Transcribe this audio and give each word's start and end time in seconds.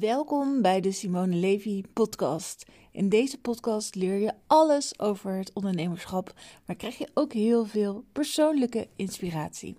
Welkom 0.00 0.62
bij 0.62 0.80
de 0.80 0.92
Simone 0.92 1.34
Levy 1.36 1.82
podcast. 1.92 2.66
In 2.92 3.08
deze 3.08 3.40
podcast 3.40 3.94
leer 3.94 4.18
je 4.18 4.32
alles 4.46 4.98
over 4.98 5.32
het 5.32 5.52
ondernemerschap, 5.52 6.34
maar 6.66 6.76
krijg 6.76 6.98
je 6.98 7.08
ook 7.14 7.32
heel 7.32 7.64
veel 7.64 8.04
persoonlijke 8.12 8.88
inspiratie. 8.96 9.76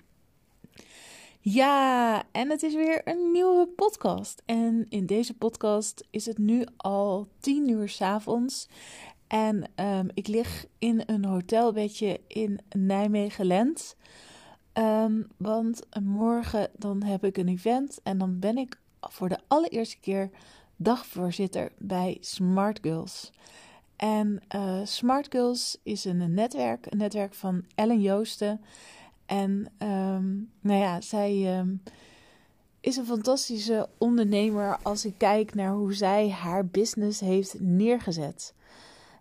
Ja, 1.39 2.23
en 2.32 2.50
het 2.50 2.64
is 2.64 2.73
weer 2.73 3.02
een 3.07 3.32
nieuwe 3.32 3.68
podcast. 3.68 4.42
En 4.46 4.86
in 4.89 5.05
deze 5.05 5.34
podcast 5.34 6.07
is 6.10 6.25
het 6.25 6.38
nu 6.38 6.65
al 6.78 7.28
tien 7.39 7.69
uur 7.69 7.89
s 7.89 8.01
avonds. 8.01 8.68
En 9.28 9.71
um, 9.75 10.10
ik 10.14 10.28
lig 10.28 10.65
in 10.79 11.04
een 11.06 11.25
hotelbedje 11.25 12.19
in 12.28 12.60
Nijmegen-Lent. 12.69 13.96
Um, 14.74 15.28
want 15.38 15.82
morgen 16.04 16.69
dan 16.78 17.04
heb 17.04 17.24
ik 17.24 17.38
een 17.38 17.47
event 17.47 18.00
en 18.04 18.18
dan 18.18 18.39
ben 18.39 18.57
ik 18.57 18.81
voor 19.10 19.29
de 19.29 19.39
allereerste 19.47 20.00
keer 20.00 20.29
dagvoorzitter 20.75 21.71
bij 21.78 22.18
Smart 22.19 22.79
Girls. 22.82 23.32
En 23.96 24.42
uh, 24.55 24.79
Smart 24.83 25.28
Girls 25.29 25.78
is 25.83 26.05
een 26.05 26.33
netwerk, 26.33 26.86
een 26.89 26.97
netwerk 26.97 27.33
van 27.33 27.65
Ellen 27.75 28.01
Joosten. 28.01 28.61
En 29.25 29.71
um, 29.79 30.51
nou 30.59 30.79
ja, 30.79 31.01
zij 31.01 31.59
um, 31.59 31.82
is 32.80 32.97
een 32.97 33.06
fantastische 33.06 33.89
ondernemer 33.97 34.78
als 34.81 35.06
ik 35.06 35.14
kijk 35.17 35.53
naar 35.53 35.72
hoe 35.72 35.94
zij 35.94 36.30
haar 36.30 36.66
business 36.66 37.20
heeft 37.20 37.59
neergezet. 37.59 38.53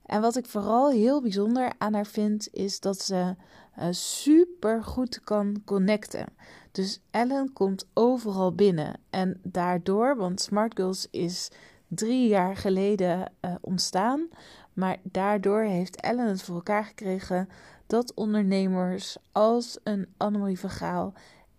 En 0.06 0.20
wat 0.20 0.36
ik 0.36 0.46
vooral 0.46 0.90
heel 0.90 1.22
bijzonder 1.22 1.72
aan 1.78 1.94
haar 1.94 2.06
vind, 2.06 2.48
is 2.52 2.80
dat 2.80 3.00
ze 3.00 3.34
uh, 3.78 3.86
super 3.90 4.84
goed 4.84 5.20
kan 5.20 5.62
connecten. 5.64 6.26
Dus 6.72 7.00
Ellen 7.10 7.52
komt 7.52 7.86
overal 7.94 8.54
binnen. 8.54 9.00
En 9.10 9.40
daardoor, 9.42 10.16
want 10.16 10.40
Smart 10.40 10.76
Girls 10.76 11.06
is 11.10 11.50
drie 11.88 12.28
jaar 12.28 12.56
geleden 12.56 13.32
uh, 13.44 13.54
ontstaan. 13.60 14.28
Maar 14.72 14.96
daardoor 15.02 15.62
heeft 15.62 16.00
Ellen 16.00 16.28
het 16.28 16.42
voor 16.42 16.54
elkaar 16.54 16.84
gekregen 16.84 17.48
dat 17.86 18.14
ondernemers 18.14 19.16
als 19.32 19.78
een 19.82 20.06
Annemarie 20.16 20.58
Vergaal 20.58 21.12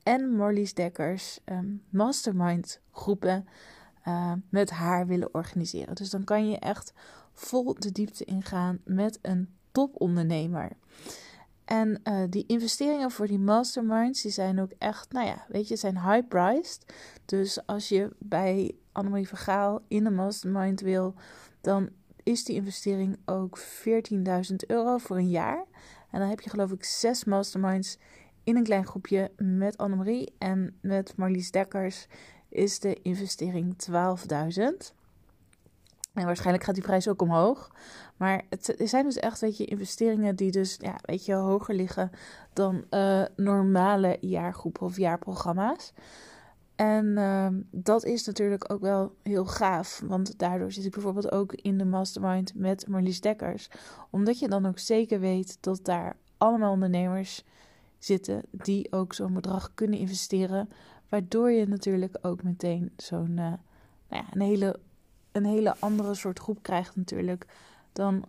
en 0.03 0.36
Marlies 0.36 0.73
Dekkers 0.73 1.40
um, 1.46 1.84
mastermind 1.90 2.80
groepen 2.92 3.48
uh, 4.08 4.34
met 4.50 4.70
haar 4.70 5.08
willen 5.08 5.34
organiseren. 5.34 5.96
Dus 5.96 6.09
dan 6.09 6.23
kan 6.23 6.50
je 6.50 6.59
echt 6.59 6.94
vol 7.34 7.75
de 7.80 7.92
diepte 7.92 8.25
ingaan 8.25 8.80
met 8.86 9.20
een 9.22 9.50
topondernemer. 9.72 10.72
En 11.66 12.02
uh, 12.04 12.23
die 12.30 12.44
investeringen 12.48 13.12
voor 13.12 13.28
die 13.28 13.40
masterminds, 13.40 14.22
die 14.22 14.31
zijn 14.31 14.62
ook 14.62 14.72
echt, 14.78 15.12
nou 15.12 15.28
ja, 15.28 15.45
weet 15.48 15.68
je, 15.68 15.76
zijn 15.76 16.00
high-priced. 16.00 16.94
Dus 17.26 17.66
als 17.66 17.90
je 17.90 18.09
bij 18.20 18.72
Annemarie 18.92 19.28
Vergaal 19.28 19.81
in 19.88 20.06
een 20.06 20.16
mastermind 20.16 20.81
wil, 20.81 21.14
dan 21.62 21.90
is 22.23 22.44
die 22.44 22.56
investering 22.56 23.18
ook 23.26 23.59
14.000 23.59 24.56
euro 24.68 24.98
voor 24.98 25.18
een 25.18 25.30
jaar. 25.30 25.66
En 26.12 26.20
dan 26.20 26.30
heb 26.30 26.42
je 26.42 26.50
geloof 26.50 26.72
ik 26.72 26.84
zes 26.84 27.23
masterminds 27.23 27.98
in 28.44 28.56
een 28.56 28.64
klein 28.64 28.86
groepje 28.86 29.31
met 29.38 29.78
Annemarie. 29.78 30.34
En 30.38 30.78
met 30.81 31.14
Marlies 31.16 31.52
Dekkers 31.52 32.08
is 32.50 32.80
de 32.80 33.00
investering 33.02 33.75
12.000. 33.90 35.01
En 36.14 36.26
waarschijnlijk 36.26 36.64
gaat 36.64 36.76
die 36.76 36.84
prijs 36.84 37.08
ook 37.08 37.22
omhoog. 37.22 37.72
Maar 38.17 38.42
het 38.50 38.76
zijn 38.78 39.06
dus 39.06 39.17
echt, 39.17 39.40
weet 39.40 39.58
je, 39.58 39.66
investeringen 39.66 40.36
die 40.36 40.52
dus, 40.52 40.78
ja, 40.80 40.95
weet 41.02 41.26
je, 41.26 41.34
hoger 41.34 41.76
liggen 41.76 42.12
dan 42.53 42.86
uh, 42.90 43.23
normale 43.36 44.18
jaargroepen 44.20 44.81
of 44.81 44.98
jaarprogramma's. 44.98 45.94
En 46.76 47.06
uh, 47.06 47.48
dat 47.72 48.06
is 48.06 48.26
natuurlijk 48.26 48.72
ook 48.72 48.81
wel 48.81 49.16
heel 49.23 49.45
gaaf. 49.45 50.02
Want 50.06 50.40
daardoor 50.40 50.72
zit 50.72 50.86
ik 50.86 50.91
bijvoorbeeld 50.91 51.31
ook 51.31 51.53
in 51.53 51.78
de 51.78 51.86
mastermind 51.86 52.56
met 52.56 52.88
Marlies 52.88 53.22
Dekkers. 53.22 53.69
Omdat 54.09 54.40
je 54.40 54.47
dan 54.47 54.66
ook 54.66 54.80
zeker 54.80 55.19
weet 55.19 55.57
dat 55.59 55.80
daar 55.84 56.16
allemaal 56.38 56.72
ondernemers 56.72 57.44
zitten 58.00 58.41
die 58.52 58.91
ook 58.91 59.13
zo'n 59.13 59.34
bedrag 59.34 59.72
kunnen 59.74 60.00
investeren. 60.00 60.69
Waardoor 61.09 61.52
je 61.52 61.68
natuurlijk 61.68 62.18
ook 62.22 62.44
meteen 62.44 62.91
zo'n 62.97 63.30
uh, 63.30 63.36
nou 63.36 63.57
ja, 64.09 64.25
een 64.31 64.41
hele 64.41 64.80
een 65.31 65.46
hele 65.46 65.75
andere 65.80 66.14
soort 66.14 66.40
groep 66.40 66.64
krijgt 66.64 66.96
natuurlijk 66.96 67.46
dan 67.94 68.25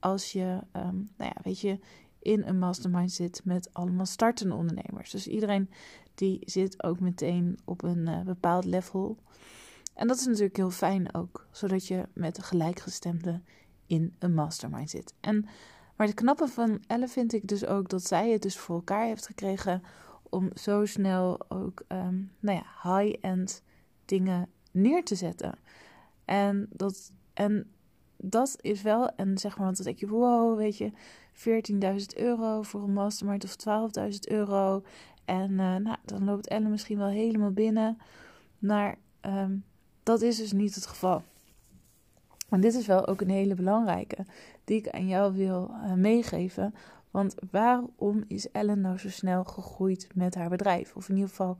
als 0.00 0.32
je, 0.32 0.60
um, 0.72 1.10
nou 1.16 1.32
ja, 1.34 1.36
weet 1.42 1.60
je, 1.60 1.78
in 2.18 2.42
een 2.42 2.58
mastermind 2.58 3.12
zit 3.12 3.40
met 3.44 3.68
allemaal 3.72 4.06
startende 4.06 4.54
ondernemers. 4.54 5.10
Dus 5.10 5.26
iedereen 5.26 5.70
die 6.14 6.38
zit 6.44 6.82
ook 6.82 7.00
meteen 7.00 7.58
op 7.64 7.82
een 7.82 8.06
uh, 8.08 8.20
bepaald 8.20 8.64
level. 8.64 9.16
En 9.94 10.06
dat 10.06 10.16
is 10.16 10.26
natuurlijk 10.26 10.56
heel 10.56 10.70
fijn 10.70 11.14
ook, 11.14 11.46
zodat 11.50 11.86
je 11.86 12.08
met 12.14 12.36
de 12.36 12.42
gelijkgestemde 12.42 13.40
in 13.86 14.14
een 14.18 14.34
mastermind 14.34 14.90
zit. 14.90 15.14
En 15.20 15.46
maar 15.96 16.06
het 16.06 16.16
knappe 16.16 16.48
van 16.48 16.82
Elle 16.86 17.08
vind 17.08 17.32
ik 17.32 17.48
dus 17.48 17.66
ook 17.66 17.88
dat 17.88 18.04
zij 18.04 18.30
het 18.30 18.42
dus 18.42 18.58
voor 18.58 18.74
elkaar 18.74 19.04
heeft 19.04 19.26
gekregen 19.26 19.82
om 20.22 20.50
zo 20.54 20.84
snel 20.84 21.50
ook, 21.50 21.84
um, 21.88 22.32
nou 22.40 22.58
ja, 22.58 22.98
high-end 22.98 23.62
dingen 24.04 24.48
neer 24.70 25.04
te 25.04 25.14
zetten. 25.14 25.58
En 26.26 26.68
dat, 26.70 27.12
en 27.34 27.70
dat 28.16 28.56
is 28.60 28.82
wel, 28.82 29.10
en 29.14 29.38
zeg 29.38 29.56
maar, 29.56 29.64
want 29.64 29.76
dan 29.76 29.86
denk 29.86 29.98
je, 29.98 30.08
wow, 30.08 30.56
weet 30.56 30.76
je, 30.76 30.92
14.000 31.36 32.22
euro 32.22 32.62
voor 32.62 32.82
een 32.82 32.92
mastermind 32.92 33.44
of 33.44 33.56
12.000 34.02 34.18
euro. 34.20 34.82
En 35.24 35.50
uh, 35.50 35.76
nou, 35.76 35.96
dan 36.04 36.24
loopt 36.24 36.48
Ellen 36.48 36.70
misschien 36.70 36.98
wel 36.98 37.08
helemaal 37.08 37.50
binnen. 37.50 37.98
Maar 38.58 38.98
um, 39.20 39.64
dat 40.02 40.22
is 40.22 40.36
dus 40.36 40.52
niet 40.52 40.74
het 40.74 40.86
geval. 40.86 41.22
En 42.48 42.60
dit 42.60 42.74
is 42.74 42.86
wel 42.86 43.06
ook 43.06 43.20
een 43.20 43.30
hele 43.30 43.54
belangrijke 43.54 44.24
die 44.64 44.76
ik 44.76 44.88
aan 44.88 45.08
jou 45.08 45.34
wil 45.34 45.70
uh, 45.70 45.92
meegeven. 45.92 46.74
Want 47.10 47.34
waarom 47.50 48.24
is 48.28 48.50
Ellen 48.50 48.80
nou 48.80 48.98
zo 48.98 49.10
snel 49.10 49.44
gegroeid 49.44 50.08
met 50.14 50.34
haar 50.34 50.48
bedrijf? 50.48 50.96
Of 50.96 51.08
in 51.08 51.14
ieder 51.14 51.30
geval 51.30 51.56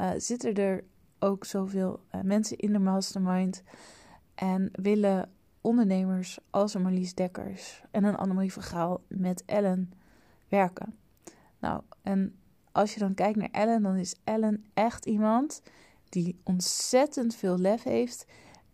uh, 0.00 0.10
zitten 0.16 0.54
er 0.54 0.84
ook 1.18 1.44
zoveel 1.44 2.00
mensen 2.22 2.56
in 2.56 2.72
de 2.72 2.78
mastermind 2.78 3.62
en 4.38 4.68
willen 4.72 5.30
ondernemers 5.60 6.38
als 6.50 6.76
Marlies 6.76 7.14
Dekkers 7.14 7.82
en 7.90 8.04
een 8.04 8.16
Annemarie 8.16 8.52
Vergaal 8.52 9.00
met 9.08 9.44
Ellen 9.44 9.92
werken. 10.48 10.94
Nou, 11.58 11.82
en 12.02 12.34
als 12.72 12.94
je 12.94 13.00
dan 13.00 13.14
kijkt 13.14 13.38
naar 13.38 13.48
Ellen, 13.52 13.82
dan 13.82 13.96
is 13.96 14.16
Ellen 14.24 14.64
echt 14.74 15.06
iemand 15.06 15.62
die 16.08 16.40
ontzettend 16.44 17.34
veel 17.34 17.58
lef 17.58 17.82
heeft 17.82 18.26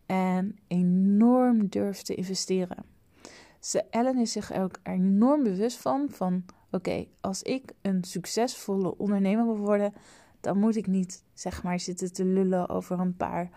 en 0.06 0.56
enorm 0.66 1.68
durft 1.68 2.06
te 2.06 2.14
investeren. 2.14 2.84
Ze, 3.60 3.84
Ellen 3.90 4.18
is 4.18 4.32
zich 4.32 4.52
ook 4.52 4.78
enorm 4.82 5.42
bewust 5.42 5.76
van, 5.76 6.06
van 6.10 6.44
oké, 6.70 7.06
als 7.20 7.42
ik 7.42 7.72
een 7.82 8.04
succesvolle 8.04 8.98
ondernemer 8.98 9.44
wil 9.44 9.58
worden, 9.58 9.94
dan 10.40 10.58
moet 10.58 10.76
ik 10.76 10.86
niet 10.86 11.24
zeg 11.34 11.62
maar 11.62 11.80
zitten 11.80 12.12
te 12.12 12.24
lullen 12.24 12.68
over 12.68 13.00
een 13.00 13.16
paar 13.16 13.50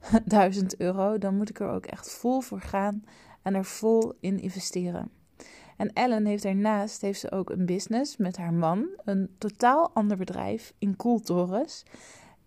1000 0.24 0.76
euro, 0.76 1.18
dan 1.18 1.36
moet 1.36 1.50
ik 1.50 1.60
er 1.60 1.68
ook 1.68 1.86
echt 1.86 2.10
vol 2.10 2.40
voor 2.40 2.60
gaan 2.60 3.04
en 3.42 3.54
er 3.54 3.64
vol 3.64 4.12
in 4.20 4.40
investeren. 4.40 5.10
En 5.76 5.92
Ellen 5.92 6.26
heeft 6.26 6.42
daarnaast 6.42 7.00
heeft 7.00 7.20
ze 7.20 7.30
ook 7.30 7.50
een 7.50 7.66
business 7.66 8.16
met 8.16 8.36
haar 8.36 8.52
man, 8.52 8.88
een 9.04 9.34
totaal 9.38 9.90
ander 9.94 10.16
bedrijf 10.16 10.72
in 10.78 10.96
Cooltorens. 10.96 11.82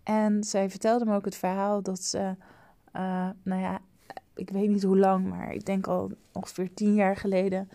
En 0.02 0.44
zij 0.44 0.70
vertelde 0.70 1.04
me 1.04 1.14
ook 1.14 1.24
het 1.24 1.34
verhaal 1.34 1.82
dat 1.82 2.00
ze, 2.00 2.36
uh, 2.96 3.28
nou 3.42 3.60
ja, 3.60 3.78
ik 4.34 4.50
weet 4.50 4.68
niet 4.68 4.82
hoe 4.82 4.98
lang, 4.98 5.28
maar 5.28 5.52
ik 5.52 5.64
denk 5.64 5.86
al 5.86 6.10
ongeveer 6.32 6.74
tien 6.74 6.94
jaar 6.94 7.16
geleden, 7.16 7.68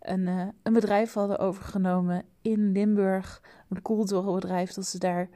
een, 0.00 0.26
uh, 0.26 0.46
een 0.62 0.72
bedrijf 0.72 1.12
hadden 1.12 1.38
overgenomen 1.38 2.24
in 2.42 2.72
Limburg. 2.72 3.42
Een 3.68 3.82
Cooltorenbedrijf, 3.82 4.72
dat 4.72 4.86
ze 4.86 4.98
daar 4.98 5.28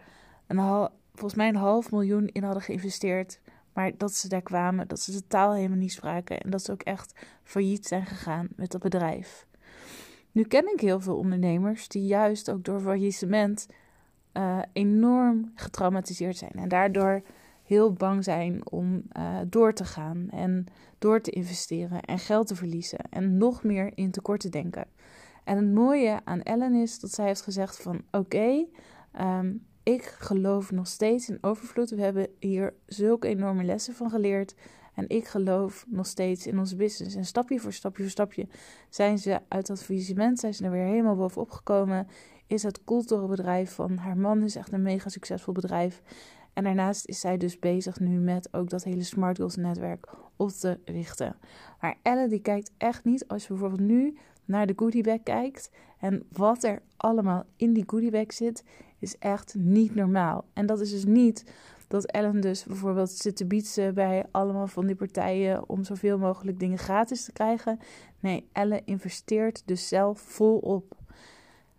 een 0.46 0.88
volgens 1.12 1.34
mij 1.34 1.48
een 1.48 1.56
half 1.56 1.90
miljoen 1.90 2.26
in 2.26 2.42
hadden 2.42 2.62
geïnvesteerd. 2.62 3.40
Maar 3.72 3.92
dat 3.96 4.14
ze 4.14 4.28
daar 4.28 4.42
kwamen, 4.42 4.88
dat 4.88 5.00
ze 5.00 5.12
de 5.12 5.26
taal 5.26 5.54
helemaal 5.54 5.78
niet 5.78 5.92
spraken 5.92 6.40
en 6.40 6.50
dat 6.50 6.62
ze 6.62 6.72
ook 6.72 6.82
echt 6.82 7.26
failliet 7.42 7.86
zijn 7.86 8.06
gegaan 8.06 8.48
met 8.56 8.70
dat 8.70 8.80
bedrijf. 8.80 9.46
Nu 10.32 10.42
ken 10.42 10.72
ik 10.72 10.80
heel 10.80 11.00
veel 11.00 11.16
ondernemers 11.16 11.88
die 11.88 12.06
juist 12.06 12.50
ook 12.50 12.64
door 12.64 12.80
faillissement 12.80 13.66
uh, 14.32 14.58
enorm 14.72 15.52
getraumatiseerd 15.54 16.36
zijn 16.36 16.52
en 16.52 16.68
daardoor 16.68 17.22
heel 17.64 17.92
bang 17.92 18.24
zijn 18.24 18.70
om 18.70 19.02
uh, 19.16 19.38
door 19.46 19.72
te 19.72 19.84
gaan 19.84 20.28
en 20.30 20.66
door 20.98 21.20
te 21.20 21.30
investeren 21.30 22.00
en 22.00 22.18
geld 22.18 22.46
te 22.46 22.54
verliezen 22.54 22.98
en 23.10 23.36
nog 23.36 23.62
meer 23.62 23.92
in 23.94 24.10
tekort 24.10 24.40
te 24.40 24.48
denken. 24.48 24.86
En 25.44 25.56
het 25.56 25.74
mooie 25.74 26.20
aan 26.24 26.42
Ellen 26.42 26.74
is 26.74 27.00
dat 27.00 27.10
zij 27.10 27.26
heeft 27.26 27.42
gezegd 27.42 27.82
van 27.82 28.02
oké, 28.10 28.64
um, 29.20 29.66
ik 29.92 30.02
geloof 30.02 30.70
nog 30.70 30.86
steeds 30.86 31.28
in 31.28 31.38
overvloed. 31.40 31.90
We 31.90 32.02
hebben 32.02 32.28
hier 32.38 32.74
zulke 32.86 33.28
enorme 33.28 33.64
lessen 33.64 33.94
van 33.94 34.10
geleerd. 34.10 34.54
En 34.94 35.08
ik 35.08 35.26
geloof 35.26 35.84
nog 35.88 36.06
steeds 36.06 36.46
in 36.46 36.58
onze 36.58 36.76
business. 36.76 37.14
En 37.14 37.24
stapje 37.24 37.60
voor 37.60 37.72
stapje 37.72 38.02
voor 38.02 38.10
stapje 38.10 38.48
zijn 38.88 39.18
ze 39.18 39.40
uit 39.48 39.66
dat 39.66 39.82
faillissement, 39.82 40.38
zijn 40.38 40.54
ze 40.54 40.64
er 40.64 40.70
weer 40.70 40.84
helemaal 40.84 41.16
bovenop 41.16 41.50
gekomen. 41.50 42.08
Is 42.46 42.62
het 42.62 42.80
bedrijf 43.28 43.74
van 43.74 43.96
haar 43.96 44.16
man 44.16 44.42
is 44.42 44.56
echt 44.56 44.72
een 44.72 44.82
mega 44.82 45.08
succesvol 45.08 45.52
bedrijf. 45.52 46.02
En 46.52 46.64
daarnaast 46.64 47.06
is 47.06 47.20
zij 47.20 47.36
dus 47.36 47.58
bezig 47.58 48.00
nu 48.00 48.18
met 48.18 48.48
ook 48.52 48.70
dat 48.70 48.84
hele 48.84 49.02
Smart 49.02 49.36
Goals 49.36 49.56
netwerk 49.56 50.08
op 50.36 50.48
te 50.50 50.78
richten. 50.84 51.36
Maar 51.80 51.96
Ellen 52.02 52.28
die 52.28 52.40
kijkt 52.40 52.72
echt 52.76 53.04
niet, 53.04 53.28
als 53.28 53.42
je 53.42 53.48
bijvoorbeeld 53.48 53.80
nu 53.80 54.18
naar 54.44 54.66
de 54.66 54.72
goodiebag 54.76 55.22
kijkt 55.22 55.70
en 55.98 56.26
wat 56.32 56.62
er 56.62 56.82
allemaal 56.96 57.44
in 57.56 57.72
die 57.72 57.84
goodiebag 57.86 58.32
zit, 58.32 58.64
is 59.00 59.18
echt 59.18 59.54
niet 59.58 59.94
normaal. 59.94 60.44
En 60.52 60.66
dat 60.66 60.80
is 60.80 60.90
dus 60.90 61.04
niet 61.04 61.44
dat 61.88 62.06
Ellen 62.06 62.40
dus 62.40 62.64
bijvoorbeeld 62.64 63.10
zit 63.10 63.36
te 63.36 63.46
bietsen 63.46 63.94
bij 63.94 64.24
allemaal 64.30 64.66
van 64.66 64.86
die 64.86 64.96
partijen 64.96 65.68
om 65.68 65.84
zoveel 65.84 66.18
mogelijk 66.18 66.58
dingen 66.58 66.78
gratis 66.78 67.24
te 67.24 67.32
krijgen. 67.32 67.78
Nee, 68.20 68.48
Ellen 68.52 68.86
investeert 68.86 69.62
dus 69.64 69.88
zelf 69.88 70.20
volop. 70.20 70.96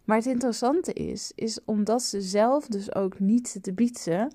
Maar 0.03 0.17
het 0.17 0.25
interessante 0.25 0.93
is, 0.93 1.31
is 1.35 1.59
omdat 1.65 2.01
ze 2.01 2.21
zelf 2.21 2.67
dus 2.67 2.95
ook 2.95 3.19
niet 3.19 3.47
zit 3.47 3.63
te 3.63 3.73
bietsen 3.73 4.31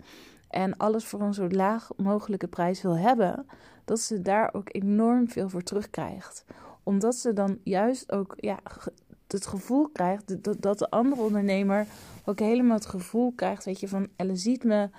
en 0.49 0.77
alles 0.77 1.05
voor 1.05 1.21
een 1.21 1.35
zo 1.35 1.49
laag 1.49 1.91
mogelijke 1.97 2.49
prijs 2.49 2.83
wil 2.83 2.99
hebben, 2.99 3.47
dat 3.85 4.01
ze 4.01 4.23
daar 4.23 4.55
ook 4.55 4.69
enorm 4.73 5.29
veel 5.29 5.49
voor 5.49 5.63
terugkrijgt. 5.63 6.45
Omdat 6.83 7.15
ze 7.15 7.33
dan 7.33 7.59
juist 7.63 8.13
ook 8.13 8.35
ja, 8.37 8.59
het 9.33 9.47
gevoel 9.47 9.89
krijgt 9.89 10.45
dat, 10.45 10.63
dat 10.63 10.79
de 10.79 10.91
andere 10.91 11.23
ondernemer 11.23 11.87
ook 12.25 12.39
helemaal 12.39 12.77
het 12.77 12.87
gevoel 12.87 13.33
krijgt, 13.33 13.65
weet 13.65 13.81
je, 13.81 13.89
van 13.89 14.09
Elle 14.17 14.37
ziet 14.37 14.65
me 14.65 14.91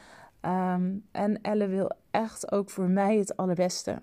ehm, 0.42 0.96
en 1.12 1.42
Elle 1.42 1.68
wil 1.68 1.92
echt 2.12 2.52
ook 2.52 2.70
voor 2.70 2.90
mij 2.90 3.18
het 3.18 3.38
allerbeste. 3.38 4.02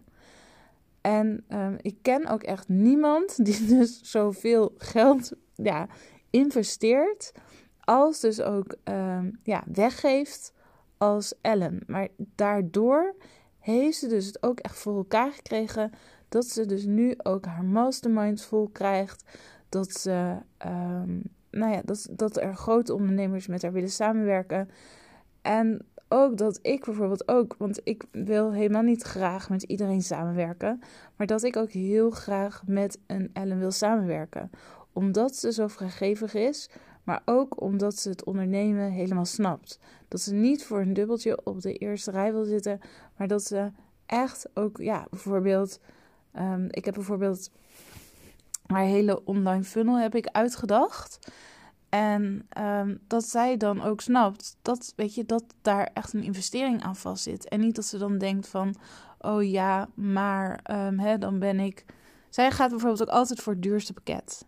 En 1.00 1.44
um, 1.48 1.76
ik 1.80 1.96
ken 2.02 2.26
ook 2.26 2.42
echt 2.42 2.68
niemand 2.68 3.36
die 3.44 3.66
dus 3.66 4.00
zoveel 4.02 4.74
geld 4.78 5.32
ja, 5.54 5.86
investeert, 6.30 7.32
als 7.80 8.20
dus 8.20 8.40
ook 8.40 8.76
um, 8.84 9.38
ja, 9.42 9.62
weggeeft 9.72 10.52
als 10.98 11.34
Ellen. 11.40 11.82
Maar 11.86 12.08
daardoor 12.16 13.14
heeft 13.58 13.98
ze 13.98 14.08
dus 14.08 14.26
het 14.26 14.42
ook 14.42 14.58
echt 14.60 14.78
voor 14.78 14.96
elkaar 14.96 15.32
gekregen 15.32 15.92
dat 16.28 16.44
ze 16.46 16.66
dus 16.66 16.84
nu 16.84 17.14
ook 17.22 17.44
haar 17.44 17.64
mastermind 17.64 18.42
vol 18.42 18.68
krijgt. 18.68 19.24
Dat, 19.74 19.92
ze, 19.92 20.36
um, 20.66 21.22
nou 21.50 21.72
ja, 21.72 21.80
dat, 21.84 22.08
dat 22.10 22.36
er 22.36 22.54
grote 22.56 22.94
ondernemers 22.94 23.46
met 23.46 23.62
haar 23.62 23.72
willen 23.72 23.90
samenwerken. 23.90 24.68
En 25.42 25.86
ook 26.08 26.36
dat 26.36 26.58
ik 26.62 26.84
bijvoorbeeld 26.84 27.28
ook, 27.28 27.54
want 27.58 27.80
ik 27.84 28.04
wil 28.10 28.52
helemaal 28.52 28.82
niet 28.82 29.02
graag 29.02 29.50
met 29.50 29.62
iedereen 29.62 30.02
samenwerken, 30.02 30.80
maar 31.16 31.26
dat 31.26 31.42
ik 31.42 31.56
ook 31.56 31.70
heel 31.70 32.10
graag 32.10 32.62
met 32.66 32.98
een 33.06 33.30
Ellen 33.32 33.58
wil 33.58 33.70
samenwerken. 33.70 34.50
Omdat 34.92 35.36
ze 35.36 35.52
zo 35.52 35.66
vrijgevig 35.66 36.34
is, 36.34 36.70
maar 37.04 37.22
ook 37.24 37.60
omdat 37.60 37.98
ze 37.98 38.08
het 38.08 38.24
ondernemen 38.24 38.90
helemaal 38.90 39.24
snapt. 39.24 39.78
Dat 40.08 40.20
ze 40.20 40.34
niet 40.34 40.64
voor 40.64 40.80
een 40.80 40.94
dubbeltje 40.94 41.44
op 41.44 41.60
de 41.60 41.72
eerste 41.72 42.10
rij 42.10 42.32
wil 42.32 42.44
zitten, 42.44 42.80
maar 43.16 43.28
dat 43.28 43.44
ze 43.44 43.70
echt 44.06 44.48
ook, 44.54 44.78
ja, 44.78 45.06
bijvoorbeeld, 45.10 45.80
um, 46.38 46.66
ik 46.70 46.84
heb 46.84 46.94
bijvoorbeeld 46.94 47.50
haar 48.66 48.84
hele 48.84 49.24
online 49.24 49.64
funnel 49.64 49.98
heb 49.98 50.14
ik 50.14 50.26
uitgedacht. 50.26 51.32
En 51.88 52.48
um, 52.58 52.98
dat 53.06 53.24
zij 53.24 53.56
dan 53.56 53.82
ook 53.82 54.00
snapt 54.00 54.56
dat, 54.62 54.92
weet 54.96 55.14
je, 55.14 55.24
dat 55.24 55.44
daar 55.62 55.90
echt 55.92 56.12
een 56.12 56.22
investering 56.22 56.82
aan 56.82 56.96
vast 56.96 57.22
zit. 57.22 57.48
En 57.48 57.60
niet 57.60 57.74
dat 57.74 57.84
ze 57.84 57.98
dan 57.98 58.18
denkt 58.18 58.48
van, 58.48 58.74
oh 59.18 59.50
ja, 59.50 59.88
maar 59.94 60.60
um, 60.70 60.98
hè, 60.98 61.18
dan 61.18 61.38
ben 61.38 61.60
ik. 61.60 61.84
Zij 62.28 62.50
gaat 62.50 62.70
bijvoorbeeld 62.70 63.02
ook 63.02 63.14
altijd 63.14 63.40
voor 63.40 63.52
het 63.52 63.62
duurste 63.62 63.92
pakket. 63.92 64.46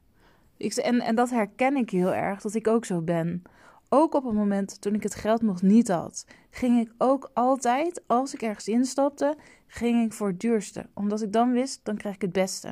Ik, 0.56 0.74
en, 0.74 1.00
en 1.00 1.14
dat 1.14 1.30
herken 1.30 1.76
ik 1.76 1.90
heel 1.90 2.14
erg, 2.14 2.40
dat 2.40 2.54
ik 2.54 2.68
ook 2.68 2.84
zo 2.84 3.00
ben. 3.00 3.42
Ook 3.88 4.14
op 4.14 4.24
het 4.24 4.34
moment 4.34 4.80
toen 4.80 4.94
ik 4.94 5.02
het 5.02 5.14
geld 5.14 5.42
nog 5.42 5.62
niet 5.62 5.88
had, 5.88 6.26
ging 6.50 6.80
ik 6.80 6.92
ook 6.98 7.30
altijd, 7.34 8.02
als 8.06 8.34
ik 8.34 8.42
ergens 8.42 8.68
instapte, 8.68 9.36
ging 9.66 10.04
ik 10.04 10.12
voor 10.12 10.28
het 10.28 10.40
duurste. 10.40 10.86
Omdat 10.94 11.22
ik 11.22 11.32
dan 11.32 11.52
wist, 11.52 11.80
dan 11.82 11.96
krijg 11.96 12.14
ik 12.14 12.22
het 12.22 12.32
beste. 12.32 12.68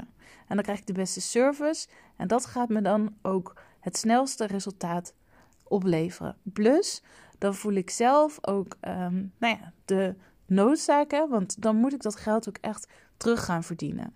En 0.46 0.54
dan 0.54 0.62
krijg 0.62 0.78
ik 0.78 0.86
de 0.86 0.92
beste 0.92 1.20
service. 1.20 1.88
En 2.16 2.28
dat 2.28 2.46
gaat 2.46 2.68
me 2.68 2.82
dan 2.82 3.14
ook 3.22 3.60
het 3.80 3.96
snelste 3.96 4.46
resultaat 4.46 5.14
opleveren. 5.62 6.36
Plus, 6.42 7.02
dan 7.38 7.54
voel 7.54 7.72
ik 7.72 7.90
zelf 7.90 8.38
ook 8.40 8.76
um, 8.80 9.32
nou 9.38 9.58
ja, 9.58 9.72
de 9.84 10.14
noodzaken, 10.46 11.28
want 11.28 11.62
dan 11.62 11.76
moet 11.76 11.92
ik 11.92 12.02
dat 12.02 12.16
geld 12.16 12.48
ook 12.48 12.58
echt 12.60 12.88
terug 13.16 13.44
gaan 13.44 13.64
verdienen. 13.64 14.14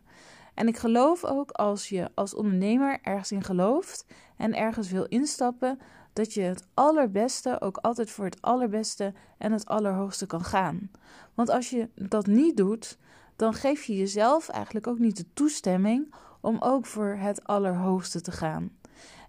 En 0.55 0.69
ik 0.69 0.77
geloof 0.77 1.25
ook 1.25 1.51
als 1.51 1.89
je 1.89 2.11
als 2.15 2.35
ondernemer 2.35 2.99
ergens 3.03 3.33
in 3.33 3.45
gelooft 3.45 4.07
en 4.37 4.55
ergens 4.55 4.91
wil 4.91 5.05
instappen, 5.05 5.79
dat 6.19 6.35
je 6.35 6.41
het 6.41 6.67
allerbeste 6.75 7.61
ook 7.61 7.77
altijd 7.77 8.11
voor 8.11 8.25
het 8.25 8.43
allerbeste 8.43 9.13
en 9.39 9.53
het 9.53 9.67
allerhoogste 9.67 10.27
kan 10.27 10.45
gaan. 10.45 10.91
Want 11.35 11.51
als 11.51 11.71
je 11.71 11.89
dat 11.95 12.27
niet 12.27 12.57
doet, 12.57 12.99
dan 13.37 13.55
geef 13.55 13.85
je 13.85 13.97
jezelf 13.97 14.49
eigenlijk 14.49 14.87
ook 14.87 14.99
niet 14.99 15.17
de 15.17 15.25
toestemming 15.35 16.15
om 16.41 16.57
ook 16.61 16.87
voor 16.87 17.17
het 17.19 17.45
allerhoogste 17.45 18.21
te 18.21 18.31
gaan. 18.31 18.71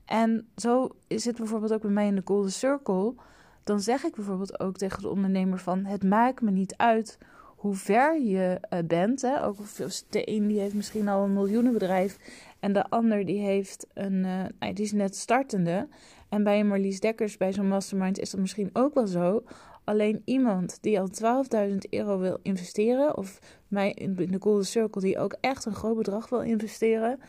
En 0.06 0.48
zo 0.56 0.90
is 1.08 1.26
het 1.26 1.38
bijvoorbeeld 1.38 1.74
ook 1.74 1.82
bij 1.82 1.92
mij 1.92 2.08
in 2.08 2.16
de 2.16 2.22
Golden 2.26 2.52
Circle. 2.52 3.14
Dan 3.64 3.80
zeg 3.80 4.04
ik 4.04 4.16
bijvoorbeeld 4.16 4.60
ook 4.60 4.78
tegen 4.78 5.02
de 5.02 5.10
ondernemer 5.10 5.60
van 5.60 5.86
het 5.86 6.04
maakt 6.04 6.42
me 6.42 6.52
niet 6.52 6.76
uit 6.78 7.18
hoe 7.60 7.76
ver 7.76 8.22
je 8.22 8.60
uh, 8.74 8.80
bent. 8.86 9.22
Hè? 9.22 9.46
Ook 9.46 9.58
de 10.10 10.32
een 10.32 10.48
die 10.48 10.60
heeft 10.60 10.74
misschien 10.74 11.08
al 11.08 11.24
een 11.24 11.34
miljoenenbedrijf 11.34 12.18
en 12.60 12.74
de 12.74 12.90
ander 12.90 13.26
die 13.26 13.40
heeft 13.40 13.88
een, 13.94 14.26
uh, 14.60 14.74
die 14.74 14.86
is 14.86 14.92
net 14.92 15.16
startende. 15.16 15.88
En 16.30 16.44
bij 16.44 16.60
een 16.60 16.68
Marlies 16.68 17.00
Dekkers, 17.00 17.38
bij 17.38 17.54
zo'n 17.54 17.68
mastermind, 17.68 18.20
is 18.20 18.30
dat 18.30 18.40
misschien 18.40 18.70
ook 18.74 18.94
wel 18.94 19.08
zo. 19.08 19.44
Alleen 19.84 20.22
iemand 20.26 20.78
die 20.82 21.00
al 21.00 21.10
12.000 21.70 21.78
euro 21.90 22.20
wil 22.20 22.40
investeren, 22.42 23.18
of 23.18 23.40
mij 23.68 23.92
in 23.92 24.16
de 24.16 24.38
Golden 24.40 24.66
Circle 24.66 25.02
die 25.02 25.20
ook 25.20 25.36
echt 25.42 25.66
een 25.66 25.76
groot 25.76 25.98
bedrag 25.98 26.30
wil 26.30 26.42
investeren, 26.42 27.20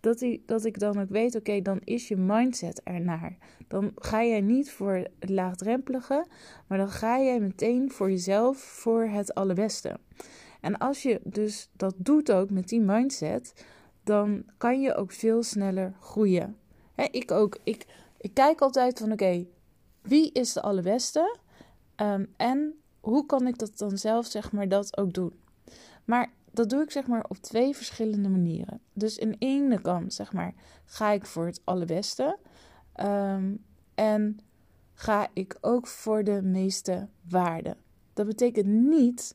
dat, 0.00 0.26
dat 0.46 0.64
ik 0.64 0.78
dan 0.78 1.00
ook 1.00 1.08
weet, 1.08 1.34
oké, 1.34 1.62
dan 1.62 1.80
is 1.84 2.08
je 2.08 2.16
mindset 2.16 2.82
ernaar. 2.82 3.36
Dan 3.68 3.92
ga 3.96 4.24
jij 4.24 4.40
niet 4.40 4.70
voor 4.70 4.92
het 4.92 5.30
laagdrempelige, 5.30 6.26
maar 6.66 6.78
dan 6.78 6.90
ga 6.90 7.20
jij 7.20 7.40
meteen 7.40 7.90
voor 7.90 8.10
jezelf 8.10 8.58
voor 8.58 9.02
het 9.02 9.34
allerbeste. 9.34 9.96
En 10.60 10.78
als 10.78 11.02
je 11.02 11.20
dus 11.24 11.70
dat 11.72 11.94
doet 11.96 12.32
ook 12.32 12.50
met 12.50 12.68
die 12.68 12.80
mindset, 12.80 13.64
dan 14.04 14.44
kan 14.56 14.80
je 14.80 14.94
ook 14.94 15.12
veel 15.12 15.42
sneller 15.42 15.94
groeien. 16.00 16.56
ik 17.10 17.30
ook. 17.30 17.58
Ik, 17.64 17.86
ik 18.18 18.34
kijk 18.34 18.60
altijd 18.60 18.98
van 18.98 19.12
oké, 19.12 19.46
wie 20.02 20.32
is 20.32 20.52
de 20.52 20.62
allerbeste? 20.62 21.38
Um, 21.96 22.34
en 22.36 22.74
hoe 23.00 23.26
kan 23.26 23.46
ik 23.46 23.58
dat 23.58 23.78
dan 23.78 23.98
zelf, 23.98 24.26
zeg 24.26 24.52
maar, 24.52 24.68
dat 24.68 24.96
ook 24.96 25.12
doen? 25.12 25.32
Maar 26.04 26.32
dat 26.58 26.70
doe 26.70 26.82
ik 26.82 26.90
zeg 26.90 27.06
maar 27.06 27.24
op 27.28 27.36
twee 27.36 27.76
verschillende 27.76 28.28
manieren. 28.28 28.80
Dus 28.92 29.18
in 29.18 29.36
ene 29.38 29.80
kant 29.80 30.14
zeg 30.14 30.32
maar 30.32 30.54
ga 30.84 31.10
ik 31.10 31.26
voor 31.26 31.46
het 31.46 31.60
allerbeste. 31.64 32.38
Um, 33.00 33.64
en 33.94 34.38
ga 34.94 35.28
ik 35.32 35.56
ook 35.60 35.86
voor 35.86 36.24
de 36.24 36.42
meeste 36.42 37.08
waarde. 37.28 37.76
Dat 38.12 38.26
betekent 38.26 38.66
niet 38.66 39.34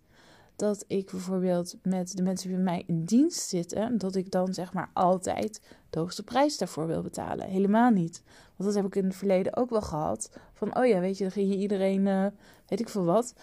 dat 0.56 0.84
ik 0.88 1.12
bijvoorbeeld 1.12 1.76
met 1.84 2.18
de 2.18 2.24
mensen 2.24 2.48
die 2.48 2.56
bij 2.58 2.66
mij 2.66 2.84
in 2.88 3.04
dienst 3.04 3.50
zitten, 3.50 3.98
dat 3.98 4.16
ik 4.16 4.32
dan 4.32 4.54
zeg 4.54 4.74
maar 4.74 4.90
altijd 4.94 5.62
de 5.94 6.00
hoogste 6.00 6.24
prijs 6.24 6.58
daarvoor 6.58 6.88
wil 6.88 7.02
betalen. 7.02 7.48
Helemaal 7.48 7.90
niet. 7.90 8.24
Want 8.56 8.74
dat 8.74 8.74
heb 8.74 8.86
ik 8.86 8.96
in 8.96 9.06
het 9.06 9.16
verleden 9.16 9.56
ook 9.56 9.70
wel 9.70 9.82
gehad. 9.82 10.38
Van, 10.54 10.78
oh 10.78 10.86
ja, 10.86 11.00
weet 11.00 11.18
je, 11.18 11.24
dan 11.24 11.32
ging 11.32 11.52
je 11.52 11.58
iedereen, 11.58 12.06
uh, 12.06 12.26
weet 12.68 12.80
ik 12.80 12.90
veel 12.90 13.04
wat, 13.04 13.36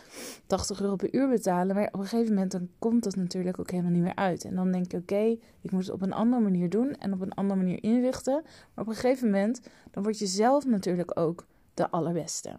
80 0.46 0.80
euro 0.80 0.96
per 0.96 1.14
uur 1.14 1.28
betalen. 1.28 1.74
Maar 1.74 1.86
op 1.86 2.00
een 2.00 2.06
gegeven 2.06 2.34
moment 2.34 2.52
dan 2.52 2.68
komt 2.78 3.04
dat 3.04 3.16
natuurlijk 3.16 3.58
ook 3.58 3.70
helemaal 3.70 3.92
niet 3.92 4.02
meer 4.02 4.14
uit. 4.14 4.44
En 4.44 4.54
dan 4.54 4.72
denk 4.72 4.90
je, 4.90 4.96
oké, 4.96 5.36
ik 5.60 5.70
moet 5.70 5.82
het 5.82 5.92
op 5.92 6.02
een 6.02 6.12
andere 6.12 6.42
manier 6.42 6.70
doen 6.70 6.94
en 6.94 7.12
op 7.12 7.20
een 7.20 7.32
andere 7.32 7.60
manier 7.60 7.82
inrichten. 7.82 8.42
Maar 8.74 8.84
op 8.84 8.88
een 8.88 8.94
gegeven 8.94 9.30
moment, 9.30 9.60
dan 9.90 10.02
word 10.02 10.18
je 10.18 10.26
zelf 10.26 10.66
natuurlijk 10.66 11.18
ook 11.18 11.46
de 11.74 11.90
allerbeste. 11.90 12.56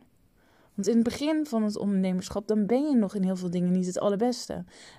Want 0.82 0.94
in 0.94 1.02
het 1.02 1.10
begin 1.10 1.46
van 1.46 1.64
het 1.64 1.78
ondernemerschap, 1.78 2.48
dan 2.48 2.66
ben 2.66 2.90
je 2.90 2.96
nog 2.96 3.16
in 3.16 3.24
heel 3.24 3.36
veel 3.36 3.50
dingen 3.50 3.72
niet 3.72 3.86
het 3.86 4.00
allerbeste. 4.00 4.54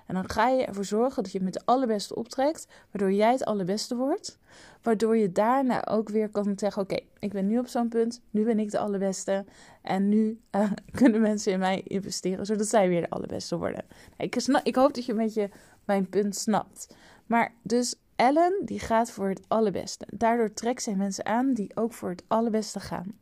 En 0.07 0.13
dan 0.13 0.29
ga 0.29 0.49
je 0.49 0.65
ervoor 0.65 0.85
zorgen 0.85 1.23
dat 1.23 1.31
je 1.31 1.41
met 1.41 1.53
de 1.53 1.61
allerbeste 1.65 2.15
optrekt, 2.15 2.67
waardoor 2.91 3.11
jij 3.11 3.31
het 3.31 3.45
allerbeste 3.45 3.95
wordt. 3.95 4.39
Waardoor 4.81 5.17
je 5.17 5.31
daarna 5.31 5.87
ook 5.87 6.09
weer 6.09 6.29
kan 6.29 6.53
zeggen: 6.55 6.81
Oké, 6.81 6.99
ik 7.19 7.31
ben 7.31 7.47
nu 7.47 7.59
op 7.59 7.67
zo'n 7.67 7.87
punt, 7.87 8.21
nu 8.29 8.43
ben 8.43 8.59
ik 8.59 8.71
de 8.71 8.77
allerbeste. 8.77 9.45
En 9.81 10.09
nu 10.09 10.39
uh, 10.51 10.71
kunnen 10.99 11.21
mensen 11.21 11.51
in 11.51 11.59
mij 11.59 11.81
investeren, 11.83 12.45
zodat 12.45 12.67
zij 12.67 12.89
weer 12.89 13.01
de 13.01 13.09
allerbeste 13.09 13.57
worden. 13.57 13.85
Ik, 14.17 14.39
snap, 14.39 14.65
ik 14.65 14.75
hoop 14.75 14.93
dat 14.93 15.05
je 15.05 15.11
een 15.11 15.17
beetje 15.17 15.49
mijn 15.85 16.09
punt 16.09 16.35
snapt. 16.35 16.95
Maar 17.25 17.53
dus 17.61 17.95
Ellen, 18.15 18.61
die 18.65 18.79
gaat 18.79 19.11
voor 19.11 19.29
het 19.29 19.41
allerbeste. 19.47 20.07
Daardoor 20.09 20.53
trekt 20.53 20.83
zij 20.83 20.95
mensen 20.95 21.25
aan 21.25 21.53
die 21.53 21.75
ook 21.75 21.93
voor 21.93 22.09
het 22.09 22.23
allerbeste 22.27 22.79
gaan. 22.79 23.21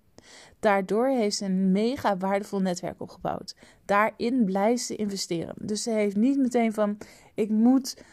Daardoor 0.60 1.08
heeft 1.08 1.36
ze 1.36 1.46
een 1.46 1.72
mega 1.72 2.18
waardevol 2.18 2.60
netwerk 2.60 3.02
opgebouwd. 3.02 3.56
Daarin 3.86 4.46
blijft 4.46 4.84
ze 4.84 4.96
investeren. 4.96 5.56
Dus 5.58 5.84
ze 5.84 5.92
heeft 5.92 6.16
niet 6.16 6.38
meteen 6.38 6.74
van: 6.74 6.98
ik 7.34 7.50
moet 7.50 8.04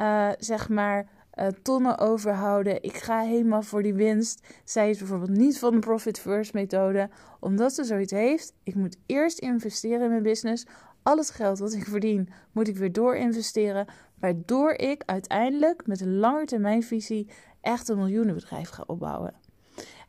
uh, 0.00 0.28
zeg 0.38 0.68
maar 0.68 1.08
uh, 1.34 1.46
tonnen 1.46 1.98
overhouden. 1.98 2.82
Ik 2.82 2.96
ga 2.96 3.20
helemaal 3.20 3.62
voor 3.62 3.82
die 3.82 3.94
winst. 3.94 4.46
Zij 4.64 4.90
is 4.90 4.98
bijvoorbeeld 4.98 5.38
niet 5.38 5.58
van 5.58 5.72
de 5.72 5.78
profit 5.78 6.20
first 6.20 6.54
methode, 6.54 7.08
omdat 7.40 7.74
ze 7.74 7.84
zoiets 7.84 8.12
heeft. 8.12 8.54
Ik 8.62 8.74
moet 8.74 8.96
eerst 9.06 9.38
investeren 9.38 10.02
in 10.02 10.08
mijn 10.08 10.22
business. 10.22 10.66
Al 11.02 11.16
het 11.16 11.30
geld 11.30 11.58
wat 11.58 11.72
ik 11.72 11.84
verdien, 11.84 12.28
moet 12.52 12.68
ik 12.68 12.76
weer 12.76 12.92
doorinvesteren. 12.92 13.86
Waardoor 14.20 14.72
ik 14.72 15.02
uiteindelijk 15.06 15.86
met 15.86 16.00
een 16.00 16.16
langetermijnvisie 16.16 17.28
echt 17.60 17.88
een 17.88 17.96
miljoenenbedrijf 17.96 18.68
ga 18.68 18.84
opbouwen. 18.86 19.34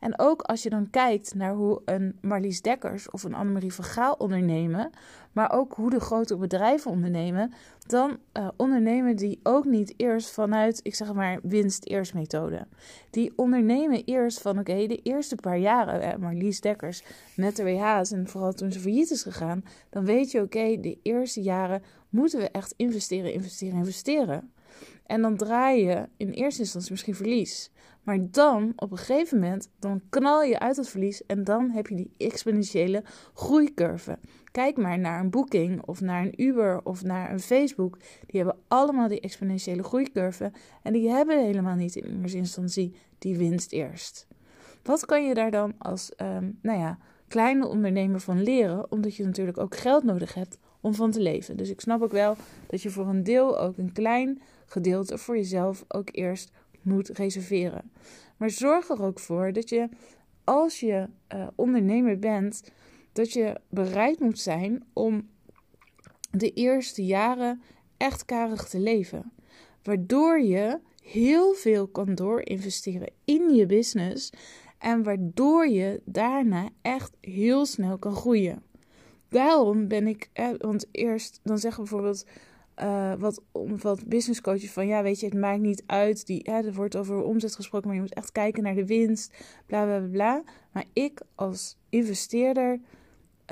En 0.00 0.18
ook 0.18 0.42
als 0.42 0.62
je 0.62 0.70
dan 0.70 0.90
kijkt 0.90 1.34
naar 1.34 1.54
hoe 1.54 1.82
een 1.84 2.18
Marlies 2.20 2.62
Dekkers 2.62 3.10
of 3.10 3.22
een 3.22 3.34
Annemarie 3.34 3.72
van 3.72 3.84
Gaal 3.84 4.14
ondernemen, 4.18 4.90
maar 5.32 5.52
ook 5.52 5.72
hoe 5.74 5.90
de 5.90 6.00
grote 6.00 6.36
bedrijven 6.36 6.90
ondernemen, 6.90 7.52
dan 7.86 8.18
uh, 8.32 8.48
ondernemen 8.56 9.16
die 9.16 9.40
ook 9.42 9.64
niet 9.64 9.94
eerst 9.96 10.30
vanuit, 10.30 10.80
ik 10.82 10.94
zeg 10.94 11.12
maar, 11.12 11.38
winst 11.42 11.86
eerst 11.86 12.14
methode. 12.14 12.66
Die 13.10 13.32
ondernemen 13.36 14.04
eerst 14.04 14.40
van, 14.40 14.58
oké, 14.58 14.86
de 14.86 15.00
eerste 15.02 15.36
paar 15.36 15.58
jaren, 15.58 16.00
eh, 16.00 16.18
Marlies 16.18 16.60
Dekkers 16.60 17.02
met 17.36 17.56
de 17.56 17.62
WH's 17.62 18.12
en 18.12 18.28
vooral 18.28 18.52
toen 18.52 18.72
ze 18.72 18.80
failliet 18.80 19.10
is 19.10 19.22
gegaan, 19.22 19.64
dan 19.90 20.04
weet 20.04 20.30
je, 20.30 20.40
oké, 20.40 20.80
de 20.80 20.98
eerste 21.02 21.42
jaren 21.42 21.82
moeten 22.08 22.40
we 22.40 22.50
echt 22.50 22.74
investeren, 22.76 23.32
investeren, 23.32 23.78
investeren. 23.78 24.52
En 25.06 25.22
dan 25.22 25.36
draai 25.36 25.84
je 25.84 26.08
in 26.16 26.30
eerste 26.30 26.60
instantie 26.60 26.90
misschien 26.90 27.14
verlies. 27.14 27.70
Maar 28.02 28.18
dan, 28.30 28.72
op 28.76 28.90
een 28.90 28.98
gegeven 28.98 29.38
moment, 29.38 29.68
dan 29.78 30.00
knal 30.08 30.42
je 30.42 30.58
uit 30.58 30.76
het 30.76 30.88
verlies 30.88 31.26
en 31.26 31.44
dan 31.44 31.70
heb 31.70 31.86
je 31.86 31.96
die 31.96 32.14
exponentiële 32.16 33.02
groeicurve. 33.34 34.18
Kijk 34.50 34.76
maar 34.76 34.98
naar 34.98 35.20
een 35.20 35.30
Booking 35.30 35.82
of 35.82 36.00
naar 36.00 36.22
een 36.22 36.42
Uber 36.42 36.80
of 36.84 37.02
naar 37.02 37.32
een 37.32 37.40
Facebook. 37.40 37.98
Die 38.26 38.40
hebben 38.40 38.60
allemaal 38.68 39.08
die 39.08 39.20
exponentiële 39.20 39.82
groeicurve 39.82 40.52
en 40.82 40.92
die 40.92 41.08
hebben 41.08 41.44
helemaal 41.44 41.76
niet 41.76 41.96
in 41.96 42.20
eerste 42.22 42.36
instantie 42.36 42.94
die 43.18 43.36
winst 43.36 43.72
eerst. 43.72 44.26
Wat 44.82 45.04
kan 45.04 45.26
je 45.26 45.34
daar 45.34 45.50
dan 45.50 45.74
als, 45.78 46.12
um, 46.16 46.58
nou 46.62 46.78
ja, 46.78 46.98
kleine 47.28 47.66
ondernemer 47.66 48.20
van 48.20 48.42
leren? 48.42 48.90
Omdat 48.92 49.16
je 49.16 49.24
natuurlijk 49.24 49.58
ook 49.58 49.76
geld 49.76 50.04
nodig 50.04 50.34
hebt 50.34 50.58
om 50.80 50.94
van 50.94 51.10
te 51.10 51.20
leven. 51.20 51.56
Dus 51.56 51.70
ik 51.70 51.80
snap 51.80 52.02
ook 52.02 52.12
wel 52.12 52.36
dat 52.66 52.82
je 52.82 52.90
voor 52.90 53.06
een 53.06 53.22
deel 53.22 53.58
ook 53.58 53.78
een 53.78 53.92
klein 53.92 54.42
gedeelte 54.66 55.18
voor 55.18 55.36
jezelf 55.36 55.84
ook 55.88 56.08
eerst 56.12 56.50
moet 56.82 57.08
reserveren. 57.08 57.90
Maar 58.36 58.50
zorg 58.50 58.88
er 58.88 59.02
ook 59.02 59.18
voor 59.18 59.52
dat 59.52 59.68
je, 59.68 59.88
als 60.44 60.80
je 60.80 61.08
uh, 61.34 61.46
ondernemer 61.54 62.18
bent, 62.18 62.62
dat 63.12 63.32
je 63.32 63.60
bereid 63.68 64.20
moet 64.20 64.38
zijn 64.38 64.84
om 64.92 65.28
de 66.30 66.50
eerste 66.52 67.04
jaren 67.04 67.62
echt 67.96 68.24
karig 68.24 68.68
te 68.68 68.78
leven. 68.78 69.32
Waardoor 69.82 70.40
je 70.40 70.78
heel 71.02 71.54
veel 71.54 71.86
kan 71.86 72.14
doorinvesteren 72.14 73.12
in 73.24 73.54
je 73.54 73.66
business 73.66 74.30
en 74.78 75.02
waardoor 75.02 75.68
je 75.68 76.00
daarna 76.04 76.68
echt 76.82 77.16
heel 77.20 77.66
snel 77.66 77.98
kan 77.98 78.14
groeien. 78.14 78.62
Daarom 79.28 79.88
ben 79.88 80.06
ik, 80.06 80.30
eh, 80.32 80.48
want 80.58 80.86
eerst 80.90 81.40
dan 81.42 81.58
zeggen 81.58 81.82
bijvoorbeeld 81.82 82.24
uh, 82.82 83.12
wat, 83.18 83.42
wat 83.82 84.06
business 84.06 84.40
coaches 84.40 84.72
van 84.72 84.86
ja, 84.86 85.02
weet 85.02 85.20
je, 85.20 85.26
het 85.26 85.34
maakt 85.34 85.60
niet 85.60 85.82
uit. 85.86 86.26
Die, 86.26 86.40
hè, 86.42 86.52
er 86.52 86.74
wordt 86.74 86.96
over 86.96 87.22
omzet 87.22 87.54
gesproken, 87.54 87.86
maar 87.86 87.96
je 87.96 88.02
moet 88.02 88.14
echt 88.14 88.32
kijken 88.32 88.62
naar 88.62 88.74
de 88.74 88.86
winst. 88.86 89.34
Bla 89.66 89.84
bla 89.84 90.08
bla. 90.10 90.42
Maar 90.72 90.84
ik 90.92 91.20
als 91.34 91.76
investeerder 91.88 92.80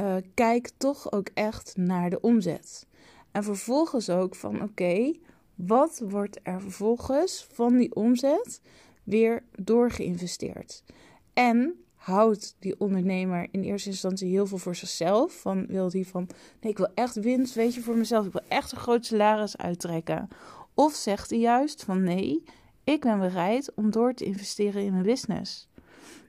uh, 0.01 0.17
kijk 0.35 0.71
toch 0.77 1.13
ook 1.13 1.29
echt 1.35 1.77
naar 1.77 2.11
de 2.11 2.21
omzet. 2.21 2.87
En 3.31 3.45
vervolgens 3.45 4.11
ook 4.11 4.35
van 4.35 4.63
oké, 4.63 5.15
wat 5.55 6.03
wordt 6.09 6.41
er 6.43 6.61
vervolgens 6.61 7.47
van 7.53 7.77
die 7.77 7.95
omzet 7.95 8.61
weer 9.05 9.43
doorgeïnvesteerd? 9.57 10.85
En 11.33 11.85
houdt 12.09 12.57
die 12.59 12.81
ondernemer 12.81 13.49
in 13.51 13.63
eerste 13.63 13.89
instantie 13.89 14.29
heel 14.29 14.47
veel 14.47 14.59
voor 14.59 14.75
zichzelf. 14.75 15.41
Van 15.41 15.67
wil 15.67 15.91
hij 15.91 16.05
van 16.05 16.29
nee, 16.61 16.71
ik 16.71 16.79
wil 16.79 16.91
echt 16.95 17.15
winst, 17.15 17.55
weet 17.55 17.75
je, 17.75 17.81
voor 17.81 17.97
mezelf. 17.97 18.27
Ik 18.27 18.33
wil 18.33 18.45
echt 18.49 18.73
een 18.73 18.79
groot 18.79 19.07
salaris 19.07 19.57
uittrekken. 19.57 20.29
Of 20.75 20.95
zegt 20.95 21.31
hij 21.31 21.39
juist 21.39 21.85
van 21.85 22.03
nee, 22.03 22.43
ik 22.85 23.01
ben 23.01 23.19
bereid 23.19 23.73
om 23.75 23.91
door 23.91 24.15
te 24.15 24.25
investeren 24.25 24.85
in 24.85 24.93
mijn 24.93 25.05
business. 25.05 25.69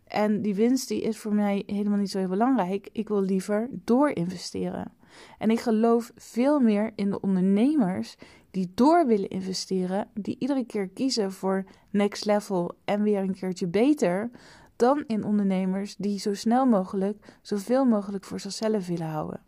En 0.08 0.42
die 0.42 0.56
winst 0.56 0.88
die 0.88 1.02
is 1.02 1.18
voor 1.18 1.34
mij 1.34 1.64
helemaal 1.66 1.98
niet 1.98 2.12
zo 2.12 2.18
heel 2.18 2.28
belangrijk. 2.28 2.90
Ik 2.92 3.08
wil 3.08 3.22
liever 3.22 3.70
doorinvesteren. 3.72 4.92
En 5.38 5.50
ik 5.50 5.60
geloof 5.60 6.12
veel 6.16 6.60
meer 6.60 6.92
in 6.96 7.10
de 7.10 7.22
ondernemers 7.22 8.16
die 8.52 8.72
door 8.76 9.06
willen 9.06 9.30
investeren, 9.30 10.08
die 10.14 10.36
iedere 10.40 10.66
keer 10.66 10.88
kiezen 10.88 11.32
voor 11.32 11.66
next 11.90 12.26
level 12.26 12.72
en 12.86 13.04
weer 13.04 13.20
een 13.20 13.36
keertje 13.36 13.68
beter, 13.68 14.32
dan 14.80 15.04
in 15.08 15.24
ondernemers 15.24 15.96
die 15.96 16.20
zo 16.20 16.34
snel 16.34 16.66
mogelijk 16.66 17.38
zoveel 17.42 17.86
mogelijk 17.86 18.24
voor 18.24 18.40
zichzelf 18.40 18.88
willen 18.88 19.08
houden. 19.08 19.42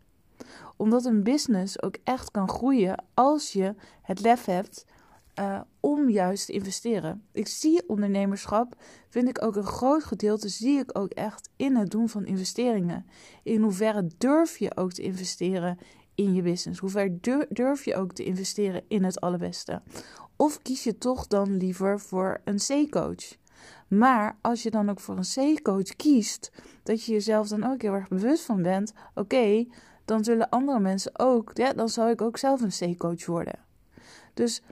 Omdat 0.76 1.04
een 1.04 1.22
business 1.22 1.82
ook 1.82 1.96
echt 2.04 2.30
kan 2.30 2.48
groeien 2.48 3.04
als 3.14 3.52
je 3.52 3.74
het 4.02 4.20
lef 4.20 4.44
hebt 4.44 4.86
uh, 5.38 5.60
om 5.80 6.10
juist 6.10 6.46
te 6.46 6.52
investeren. 6.52 7.22
Ik 7.32 7.46
zie 7.46 7.88
ondernemerschap, 7.88 8.76
vind 9.08 9.28
ik 9.28 9.42
ook 9.44 9.56
een 9.56 9.64
groot 9.64 10.04
gedeelte, 10.04 10.48
zie 10.48 10.78
ik 10.78 10.98
ook 10.98 11.12
echt 11.12 11.48
in 11.56 11.76
het 11.76 11.90
doen 11.90 12.08
van 12.08 12.26
investeringen. 12.26 13.06
In 13.42 13.62
hoeverre 13.62 14.06
durf 14.18 14.58
je 14.58 14.76
ook 14.76 14.92
te 14.92 15.02
investeren 15.02 15.78
in 16.14 16.34
je 16.34 16.42
business? 16.42 16.80
Hoe 16.80 16.90
ver 16.90 17.18
durf 17.48 17.84
je 17.84 17.96
ook 17.96 18.12
te 18.12 18.24
investeren 18.24 18.82
in 18.88 19.04
het 19.04 19.20
allerbeste? 19.20 19.82
Of 20.36 20.62
kies 20.62 20.84
je 20.84 20.98
toch 20.98 21.26
dan 21.26 21.56
liever 21.56 22.00
voor 22.00 22.40
een 22.44 22.56
C-coach? 22.56 23.40
Maar 23.88 24.38
als 24.40 24.62
je 24.62 24.70
dan 24.70 24.90
ook 24.90 25.00
voor 25.00 25.16
een 25.16 25.56
C-coach 25.56 25.96
kiest, 25.96 26.52
dat 26.82 27.04
je 27.04 27.12
jezelf 27.12 27.48
dan 27.48 27.64
ook 27.64 27.82
heel 27.82 27.92
erg 27.92 28.08
bewust 28.08 28.44
van 28.44 28.62
bent, 28.62 28.92
oké, 29.14 29.66
dan 30.04 30.24
zullen 30.24 30.48
andere 30.48 30.80
mensen 30.80 31.18
ook, 31.18 31.50
ja, 31.54 31.72
dan 31.72 31.88
zou 31.88 32.10
ik 32.10 32.22
ook 32.22 32.38
zelf 32.38 32.60
een 32.60 32.94
C-coach 32.94 33.26
worden. 33.26 33.58
Dus, 34.34 34.62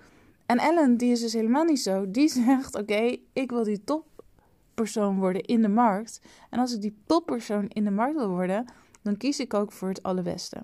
en 0.46 0.58
Ellen, 0.58 0.96
die 0.96 1.10
is 1.10 1.20
dus 1.20 1.32
helemaal 1.32 1.64
niet 1.64 1.80
zo. 1.80 2.10
Die 2.10 2.28
zegt, 2.44 2.74
oké, 2.74 3.16
ik 3.32 3.50
wil 3.50 3.64
die 3.64 3.84
toppersoon 3.84 5.18
worden 5.18 5.42
in 5.42 5.62
de 5.62 5.68
markt. 5.68 6.20
En 6.50 6.58
als 6.58 6.74
ik 6.74 6.80
die 6.80 6.96
toppersoon 7.06 7.68
in 7.68 7.84
de 7.84 7.90
markt 7.90 8.16
wil 8.16 8.28
worden, 8.28 8.64
dan 9.02 9.16
kies 9.16 9.40
ik 9.40 9.54
ook 9.54 9.72
voor 9.72 9.88
het 9.88 10.02
allerbeste. 10.02 10.62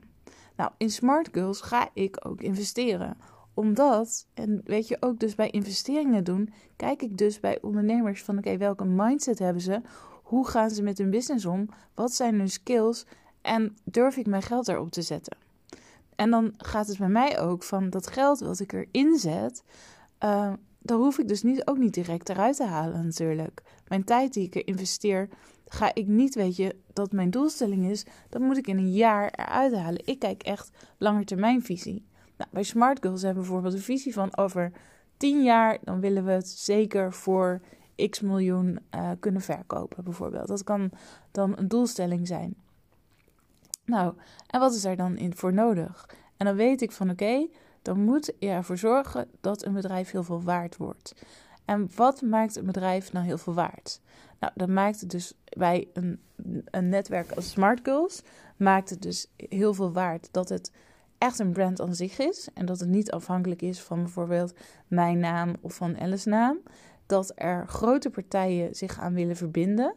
Nou, 0.56 0.70
in 0.76 0.90
Smart 0.90 1.28
Girls 1.32 1.60
ga 1.60 1.88
ik 1.92 2.26
ook 2.26 2.40
investeren 2.40 3.16
omdat, 3.56 4.26
en 4.34 4.60
weet 4.64 4.88
je 4.88 4.96
ook 5.00 5.18
dus 5.18 5.34
bij 5.34 5.50
investeringen 5.50 6.24
doen, 6.24 6.52
kijk 6.76 7.02
ik 7.02 7.18
dus 7.18 7.40
bij 7.40 7.58
ondernemers 7.62 8.22
van 8.22 8.38
oké, 8.38 8.56
welke 8.56 8.84
mindset 8.84 9.38
hebben 9.38 9.62
ze? 9.62 9.80
Hoe 10.22 10.46
gaan 10.46 10.70
ze 10.70 10.82
met 10.82 10.98
hun 10.98 11.10
business 11.10 11.44
om? 11.44 11.68
Wat 11.94 12.12
zijn 12.12 12.34
hun 12.34 12.48
skills? 12.48 13.06
En 13.42 13.76
durf 13.84 14.16
ik 14.16 14.26
mijn 14.26 14.42
geld 14.42 14.68
erop 14.68 14.90
te 14.90 15.02
zetten? 15.02 15.36
En 16.16 16.30
dan 16.30 16.54
gaat 16.56 16.86
het 16.86 16.98
bij 16.98 17.08
mij 17.08 17.40
ook 17.40 17.62
van 17.62 17.90
dat 17.90 18.06
geld 18.06 18.40
wat 18.40 18.60
ik 18.60 18.72
erin 18.72 19.18
zet, 19.18 19.62
uh, 20.24 20.52
hoef 20.86 21.18
ik 21.18 21.28
dus 21.28 21.42
niet, 21.42 21.66
ook 21.66 21.78
niet 21.78 21.94
direct 21.94 22.28
eruit 22.28 22.56
te 22.56 22.64
halen 22.64 23.04
natuurlijk. 23.04 23.62
Mijn 23.88 24.04
tijd 24.04 24.32
die 24.32 24.46
ik 24.46 24.54
er 24.54 24.66
investeer, 24.66 25.28
ga 25.66 25.94
ik 25.94 26.06
niet, 26.06 26.34
weet 26.34 26.56
je, 26.56 26.76
dat 26.92 27.12
mijn 27.12 27.30
doelstelling 27.30 27.90
is, 27.90 28.06
dat 28.28 28.42
moet 28.42 28.56
ik 28.56 28.66
in 28.66 28.78
een 28.78 28.92
jaar 28.92 29.30
eruit 29.30 29.74
halen. 29.74 30.06
Ik 30.06 30.18
kijk 30.18 30.42
echt 30.42 30.70
langetermijnvisie. 30.98 32.04
Nou, 32.36 32.50
bij 32.52 32.62
Smart 32.62 32.98
Girls 33.00 33.22
hebben 33.22 33.42
we 33.42 33.48
bijvoorbeeld 33.48 33.74
een 33.74 33.86
visie 33.86 34.12
van 34.12 34.36
over 34.36 34.72
10 35.16 35.42
jaar, 35.42 35.78
dan 35.82 36.00
willen 36.00 36.24
we 36.24 36.30
het 36.30 36.48
zeker 36.48 37.12
voor 37.12 37.60
x 38.10 38.20
miljoen 38.20 38.78
uh, 38.94 39.10
kunnen 39.20 39.40
verkopen, 39.40 40.04
bijvoorbeeld. 40.04 40.48
Dat 40.48 40.64
kan 40.64 40.90
dan 41.30 41.58
een 41.58 41.68
doelstelling 41.68 42.26
zijn. 42.26 42.56
Nou, 43.84 44.14
en 44.46 44.60
wat 44.60 44.74
is 44.74 44.84
er 44.84 44.96
dan 44.96 45.16
in 45.16 45.36
voor 45.36 45.52
nodig? 45.52 46.08
En 46.36 46.46
dan 46.46 46.56
weet 46.56 46.82
ik 46.82 46.92
van 46.92 47.10
oké, 47.10 47.46
dan 47.82 48.00
moet 48.00 48.32
je 48.38 48.48
ervoor 48.48 48.78
zorgen 48.78 49.28
dat 49.40 49.64
een 49.64 49.72
bedrijf 49.72 50.10
heel 50.10 50.22
veel 50.24 50.42
waard 50.42 50.76
wordt. 50.76 51.14
En 51.64 51.90
wat 51.96 52.22
maakt 52.22 52.56
een 52.56 52.66
bedrijf 52.66 53.12
nou 53.12 53.26
heel 53.26 53.38
veel 53.38 53.54
waard? 53.54 54.00
Nou, 54.40 54.52
dat 54.56 54.68
maakt 54.68 55.00
het 55.00 55.10
dus 55.10 55.32
bij 55.48 55.88
een, 55.92 56.20
een 56.64 56.88
netwerk 56.88 57.32
als 57.32 57.50
Smart 57.50 57.80
Girls, 57.82 58.22
maakt 58.56 58.90
het 58.90 59.02
dus 59.02 59.26
heel 59.36 59.74
veel 59.74 59.92
waard 59.92 60.28
dat 60.30 60.48
het 60.48 60.72
echt 61.18 61.38
een 61.38 61.52
brand 61.52 61.80
aan 61.80 61.94
zich 61.94 62.18
is. 62.18 62.48
En 62.54 62.66
dat 62.66 62.80
het 62.80 62.88
niet 62.88 63.10
afhankelijk 63.10 63.62
is 63.62 63.80
van 63.80 64.02
bijvoorbeeld 64.02 64.54
mijn 64.86 65.18
naam 65.18 65.54
of 65.60 65.74
van 65.74 65.98
Alice's 65.98 66.24
naam. 66.24 66.58
Dat 67.06 67.32
er 67.34 67.68
grote 67.68 68.10
partijen 68.10 68.74
zich 68.74 68.98
aan 68.98 69.14
willen 69.14 69.36
verbinden. 69.36 69.94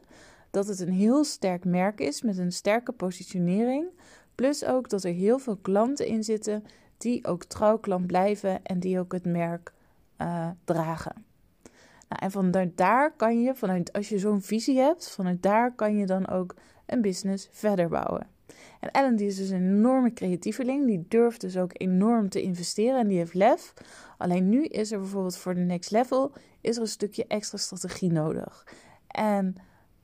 Dat 0.51 0.67
het 0.67 0.79
een 0.79 0.91
heel 0.91 1.23
sterk 1.23 1.65
merk 1.65 1.99
is 1.99 2.21
met 2.21 2.37
een 2.37 2.51
sterke 2.51 2.91
positionering. 2.91 3.87
Plus 4.35 4.65
ook 4.65 4.89
dat 4.89 5.03
er 5.03 5.13
heel 5.13 5.39
veel 5.39 5.57
klanten 5.57 6.07
in 6.07 6.23
zitten 6.23 6.63
die 6.97 7.25
ook 7.25 7.43
trouw 7.43 7.77
klant 7.77 8.07
blijven 8.07 8.63
en 8.63 8.79
die 8.79 8.99
ook 8.99 9.11
het 9.11 9.25
merk 9.25 9.73
uh, 10.17 10.49
dragen. 10.63 11.25
Nou, 12.09 12.21
en 12.21 12.31
vanuit 12.31 12.77
daar 12.77 13.11
kan 13.15 13.41
je, 13.41 13.55
vanuit 13.55 13.93
als 13.93 14.09
je 14.09 14.19
zo'n 14.19 14.41
visie 14.41 14.77
hebt, 14.77 15.09
vanuit 15.09 15.41
daar 15.41 15.75
kan 15.75 15.97
je 15.97 16.05
dan 16.05 16.27
ook 16.27 16.55
een 16.85 17.01
business 17.01 17.49
verder 17.51 17.89
bouwen. 17.89 18.27
En 18.79 18.91
Ellen 18.91 19.15
die 19.15 19.27
is 19.27 19.37
dus 19.37 19.49
een 19.49 19.77
enorme 19.77 20.13
creatieveling. 20.13 20.85
Die 20.85 21.05
durft 21.07 21.41
dus 21.41 21.57
ook 21.57 21.71
enorm 21.73 22.29
te 22.29 22.41
investeren 22.41 22.99
en 22.99 23.07
die 23.07 23.17
heeft 23.17 23.33
lef. 23.33 23.73
Alleen 24.17 24.49
nu 24.49 24.65
is 24.65 24.91
er 24.91 24.99
bijvoorbeeld 24.99 25.37
voor 25.37 25.53
de 25.55 25.59
next 25.59 25.91
level 25.91 26.31
is 26.61 26.75
er 26.75 26.81
een 26.81 26.87
stukje 26.87 27.25
extra 27.27 27.57
strategie 27.57 28.11
nodig. 28.11 28.67
En, 29.07 29.55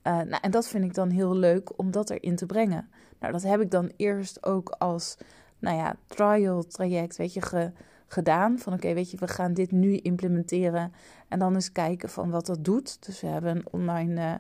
uh, 0.04 0.14
nou, 0.14 0.38
en 0.42 0.52
dat 0.52 0.68
vind 0.68 0.84
ik 0.84 0.94
dan 0.94 1.10
heel 1.10 1.36
leuk 1.36 1.80
om 1.80 1.92
dat 1.92 2.10
erin 2.10 2.36
te 2.36 2.46
brengen. 2.46 2.90
Nou, 3.20 3.34
dat 3.34 3.44
heb 3.44 3.62
ik 3.62 3.72
dan 3.72 3.92
eerst 3.96 4.46
ook 4.46 4.70
als 4.70 5.18
nou 5.60 5.78
ja, 5.78 5.96
trial 6.08 6.64
traject, 6.64 7.18
weet 7.18 7.34
je, 7.34 7.72
gedaan. 8.08 8.60
Van 8.60 8.74
oké, 8.74 8.94
weet 8.94 9.12
je, 9.12 9.18
we 9.18 9.28
gaan 9.28 9.54
dit 9.54 9.72
nu 9.72 9.98
implementeren. 9.98 10.94
En 11.28 11.40
dan 11.40 11.54
eens 11.54 11.72
kijken 11.72 12.10
van 12.10 12.30
wat 12.30 12.46
dat 12.46 12.64
doet. 12.64 13.06
Dus 13.06 13.22
we 13.22 13.28
hebben 13.28 13.56
een 13.56 13.68
online, 13.72 14.22
uh, 14.22 14.34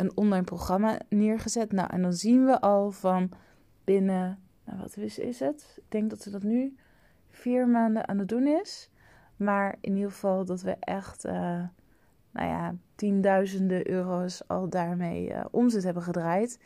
een 0.00 0.16
online 0.16 0.44
programma 0.44 0.98
neergezet. 1.08 1.72
Nou, 1.72 1.88
en 1.92 2.02
dan 2.02 2.12
zien 2.12 2.44
we 2.44 2.60
al 2.60 2.90
van 2.90 3.30
binnen, 3.84 4.38
nou, 4.64 4.78
wat 4.78 4.96
is, 4.96 5.18
is 5.18 5.40
het? 5.40 5.74
Ik 5.76 5.90
denk 5.90 6.10
dat 6.10 6.22
ze 6.22 6.30
dat 6.30 6.42
nu 6.42 6.76
vier 7.28 7.68
maanden 7.68 8.08
aan 8.08 8.18
het 8.18 8.28
doen 8.28 8.46
is. 8.46 8.90
Maar 9.36 9.76
in 9.80 9.94
ieder 9.94 10.10
geval 10.10 10.44
dat 10.44 10.62
we 10.62 10.76
echt, 10.80 11.24
uh, 11.24 11.32
nou 12.30 12.48
ja, 12.48 12.74
tienduizenden 12.94 13.90
euro's 13.90 14.48
al 14.48 14.68
daarmee 14.68 15.28
uh, 15.28 15.44
omzet 15.50 15.82
hebben 15.82 16.02
gedraaid. 16.02 16.58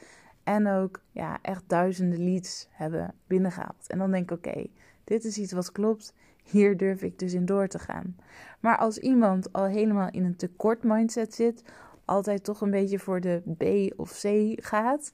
En 0.45 0.69
ook 0.69 1.01
ja, 1.11 1.39
echt 1.43 1.63
duizenden 1.67 2.25
leads 2.25 2.69
hebben 2.71 3.15
binnengehaald. 3.27 3.89
En 3.89 3.99
dan 3.99 4.11
denk 4.11 4.31
ik, 4.31 4.37
oké, 4.37 4.67
dit 5.05 5.25
is 5.25 5.39
iets 5.39 5.53
wat 5.53 5.73
klopt. 5.73 6.15
Hier 6.43 6.77
durf 6.77 7.03
ik 7.03 7.19
dus 7.19 7.33
in 7.33 7.47
door 7.47 7.69
te 7.69 7.79
gaan. 7.79 8.17
Maar 8.61 8.77
als 8.77 8.99
iemand 8.99 9.53
al 9.53 9.65
helemaal 9.65 10.09
in 10.11 10.25
een 10.25 10.37
tekort 10.37 10.83
mindset 10.83 11.35
zit, 11.35 11.65
altijd 12.05 12.45
toch 12.45 12.61
een 12.61 12.71
beetje 12.71 12.99
voor 12.99 13.21
de 13.21 13.43
B 13.59 13.93
of 14.01 14.21
C 14.23 14.27
gaat, 14.65 15.13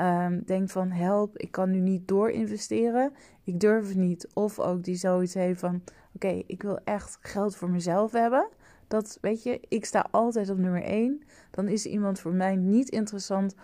um, 0.00 0.42
denkt 0.44 0.72
van 0.72 0.90
help, 0.90 1.38
ik 1.38 1.50
kan 1.50 1.70
nu 1.70 1.78
niet 1.78 2.08
door 2.08 2.30
investeren, 2.30 3.12
ik 3.44 3.60
durf 3.60 3.88
het 3.88 3.96
niet. 3.96 4.28
Of 4.34 4.58
ook 4.58 4.84
die 4.84 4.96
zoiets 4.96 5.34
heeft 5.34 5.60
van 5.60 5.82
oké, 6.14 6.42
ik 6.46 6.62
wil 6.62 6.78
echt 6.84 7.18
geld 7.20 7.56
voor 7.56 7.70
mezelf 7.70 8.12
hebben. 8.12 8.48
Dat 8.88 9.18
weet 9.20 9.42
je, 9.42 9.60
ik 9.68 9.84
sta 9.84 10.06
altijd 10.10 10.50
op 10.50 10.58
nummer 10.58 10.82
1. 10.82 11.22
Dan 11.50 11.68
is 11.68 11.86
iemand 11.86 12.20
voor 12.20 12.32
mij 12.32 12.56
niet 12.56 12.88
interessant 12.88 13.54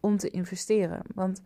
om 0.00 0.16
te 0.16 0.30
investeren. 0.30 1.02
Want 1.14 1.42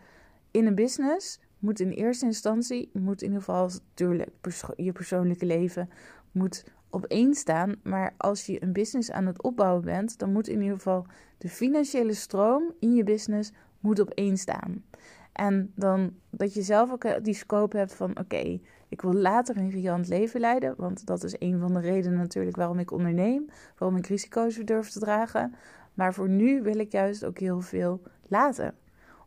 in 0.50 0.66
een 0.66 0.74
business 0.74 1.40
moet 1.58 1.80
in 1.80 1.90
eerste 1.90 2.26
instantie, 2.26 2.90
moet 2.92 3.22
in 3.22 3.26
ieder 3.26 3.42
geval 3.42 3.70
natuurlijk 3.94 4.30
je 4.76 4.92
persoonlijke 4.92 5.46
leven 5.46 5.90
moet 6.32 6.64
op 6.90 7.04
één 7.04 7.34
staan. 7.34 7.74
Maar 7.82 8.14
als 8.16 8.46
je 8.46 8.62
een 8.62 8.72
business 8.72 9.10
aan 9.10 9.26
het 9.26 9.42
opbouwen 9.42 9.84
bent, 9.84 10.18
dan 10.18 10.32
moet 10.32 10.48
in 10.48 10.60
ieder 10.60 10.76
geval 10.76 11.06
de 11.38 11.48
financiële 11.48 12.14
stroom 12.14 12.72
in 12.78 12.94
je 12.94 13.04
business 13.04 13.52
moet 13.80 14.00
op 14.00 14.10
één 14.10 14.36
staan. 14.36 14.84
En 15.32 15.72
dan 15.74 16.14
dat 16.30 16.54
je 16.54 16.62
zelf 16.62 16.92
ook 16.92 17.24
die 17.24 17.34
scope 17.34 17.76
hebt 17.76 17.94
van 17.94 18.18
oké, 18.18 18.60
ik 18.88 19.02
wil 19.02 19.12
later 19.12 19.56
een 19.56 19.70
riant 19.70 20.08
leven 20.08 20.40
leiden. 20.40 20.74
Want 20.76 21.06
dat 21.06 21.24
is 21.24 21.34
een 21.38 21.58
van 21.60 21.74
de 21.74 21.80
redenen 21.80 22.18
natuurlijk 22.18 22.56
waarom 22.56 22.78
ik 22.78 22.90
onderneem. 22.90 23.46
Waarom 23.78 23.98
ik 23.98 24.06
risico's 24.06 24.56
durf 24.56 24.90
te 24.90 24.98
dragen. 24.98 25.54
Maar 25.94 26.14
voor 26.14 26.28
nu 26.28 26.62
wil 26.62 26.78
ik 26.78 26.92
juist 26.92 27.24
ook 27.24 27.38
heel 27.38 27.60
veel 27.60 28.02
laten. 28.28 28.74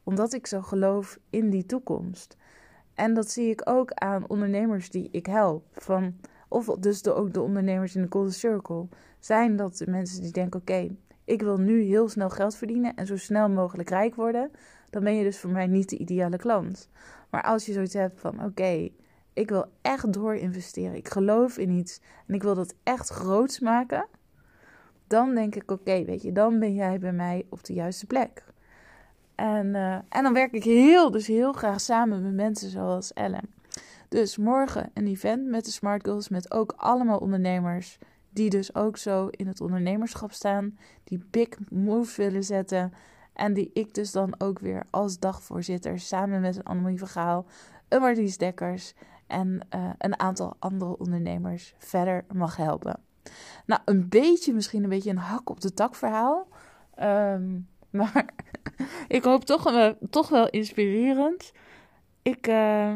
Omdat 0.04 0.34
ik 0.34 0.48
zo 0.48 0.62
geloof 0.62 1.20
in 1.30 1.50
die 1.50 1.66
toekomst. 1.66 2.38
En 2.94 3.14
dat 3.14 3.30
zie 3.30 3.50
ik 3.50 3.62
ook 3.70 3.92
aan 3.92 4.30
ondernemers 4.30 4.90
die 4.90 5.10
ik 5.12 5.26
help. 5.26 5.66
Van, 5.72 6.16
of 6.54 6.66
dus 6.66 7.02
de, 7.02 7.14
ook 7.14 7.34
de 7.34 7.42
ondernemers 7.42 7.96
in 7.96 8.02
de 8.02 8.08
Golden 8.10 8.34
Circle. 8.34 8.88
Zijn 9.20 9.56
dat 9.56 9.78
de 9.78 9.90
mensen 9.90 10.22
die 10.22 10.32
denken: 10.32 10.60
oké, 10.60 10.96
ik 11.24 11.42
wil 11.42 11.58
nu 11.58 11.82
heel 11.82 12.10
snel 12.10 12.30
geld 12.30 12.56
verdienen 12.56 12.96
en 12.96 13.06
zo 13.06 13.18
snel 13.18 13.50
mogelijk 13.50 13.90
rijk 13.90 14.16
worden. 14.16 14.52
Dan 14.90 15.04
ben 15.04 15.16
je 15.16 15.24
dus 15.24 15.40
voor 15.40 15.50
mij 15.50 15.68
niet 15.68 15.90
de 15.90 15.98
ideale 15.98 16.38
klant. 16.38 16.90
Maar 17.30 17.44
als 17.44 17.66
je 17.66 17.74
zoiets 17.74 17.94
hebt 17.94 18.20
van: 18.20 18.44
oké, 18.44 18.90
ik 19.34 19.50
wil 19.50 19.66
echt 19.82 20.14
door 20.14 20.36
investeren. 20.36 20.96
Ik 20.96 21.10
geloof 21.10 21.58
in 21.58 21.70
iets 21.70 22.02
en 22.28 22.34
ik 22.34 22.44
wil 22.44 22.56
dat 22.56 22.76
echt 22.84 23.10
groots 23.10 23.60
maken. 23.60 24.08
Dan 25.08 25.36
denk 25.36 25.56
ik: 25.56 25.72
oké, 25.72 26.06
weet 26.06 26.22
je, 26.22 26.32
dan 26.32 26.60
ben 26.60 26.74
jij 26.74 27.00
bij 27.00 27.14
mij 27.14 27.46
op 27.50 27.64
de 27.64 27.74
juiste 27.74 28.06
plek. 28.06 28.44
En, 29.36 29.68
uh, 29.68 29.94
en 29.94 30.24
dan 30.24 30.34
werk 30.34 30.52
ik 30.52 30.64
heel, 30.64 31.12
dus 31.12 31.28
heel 31.28 31.54
graag 31.54 31.82
samen 31.82 32.24
met 32.24 32.34
mensen 32.34 32.70
zoals 32.70 33.14
Ellen. 33.14 33.53
Dus 34.14 34.38
morgen 34.38 34.90
een 34.94 35.08
event 35.08 35.46
met 35.46 35.66
de 35.66 35.72
Smart 35.72 36.04
Girls, 36.04 36.30
met 36.30 36.54
ook 36.54 36.74
allemaal 36.78 37.18
ondernemers 37.18 37.98
die 38.30 38.50
dus 38.50 38.76
ook 38.76 38.98
zo 38.98 39.28
in 39.28 39.48
het 39.48 39.62
ondernemerschap 39.62 40.32
staan, 40.32 40.78
die 41.04 41.26
big 41.30 41.48
moves 41.70 42.16
willen 42.16 42.44
zetten 42.44 42.94
en 43.34 43.54
die 43.54 43.70
ik 43.74 43.94
dus 43.94 44.12
dan 44.12 44.36
ook 44.38 44.60
weer 44.60 44.86
als 44.90 45.20
dagvoorzitter 45.20 46.00
samen 46.00 46.42
met 46.42 46.56
een 46.56 46.64
Annemie 46.64 46.98
Vergaal, 46.98 47.46
een 47.90 48.02
Marlies 48.02 48.38
Dekkers 48.38 48.94
en 49.28 49.68
uh, 49.76 49.90
een 49.98 50.20
aantal 50.20 50.56
andere 50.60 50.98
ondernemers 50.98 51.74
verder 51.78 52.26
mag 52.34 52.56
helpen. 52.56 53.00
Nou, 53.66 53.82
een 53.86 54.10
beetje, 54.10 54.54
misschien 54.54 54.84
een 54.84 54.90
beetje 54.90 55.10
een 55.10 55.18
hak 55.18 55.50
op 55.50 55.62
de 55.62 55.74
tak 55.74 55.96
verhaal. 55.96 56.48
Um, 57.02 57.68
maar 57.90 58.26
ik 59.08 59.24
hoop 59.24 59.46
toch, 59.46 59.72
uh, 59.72 59.90
toch 60.10 60.30
wel 60.30 60.50
inspirerend. 60.50 61.52
Ik, 62.22 62.48
uh, 62.48 62.94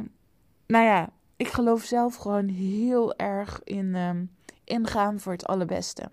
nou 0.68 0.86
ja, 0.86 1.10
ik 1.36 1.48
geloof 1.48 1.84
zelf 1.84 2.16
gewoon 2.16 2.48
heel 2.48 3.16
erg 3.16 3.62
in 3.64 3.96
um, 3.96 4.32
ingaan 4.64 5.20
voor 5.20 5.32
het 5.32 5.46
allerbeste. 5.46 6.12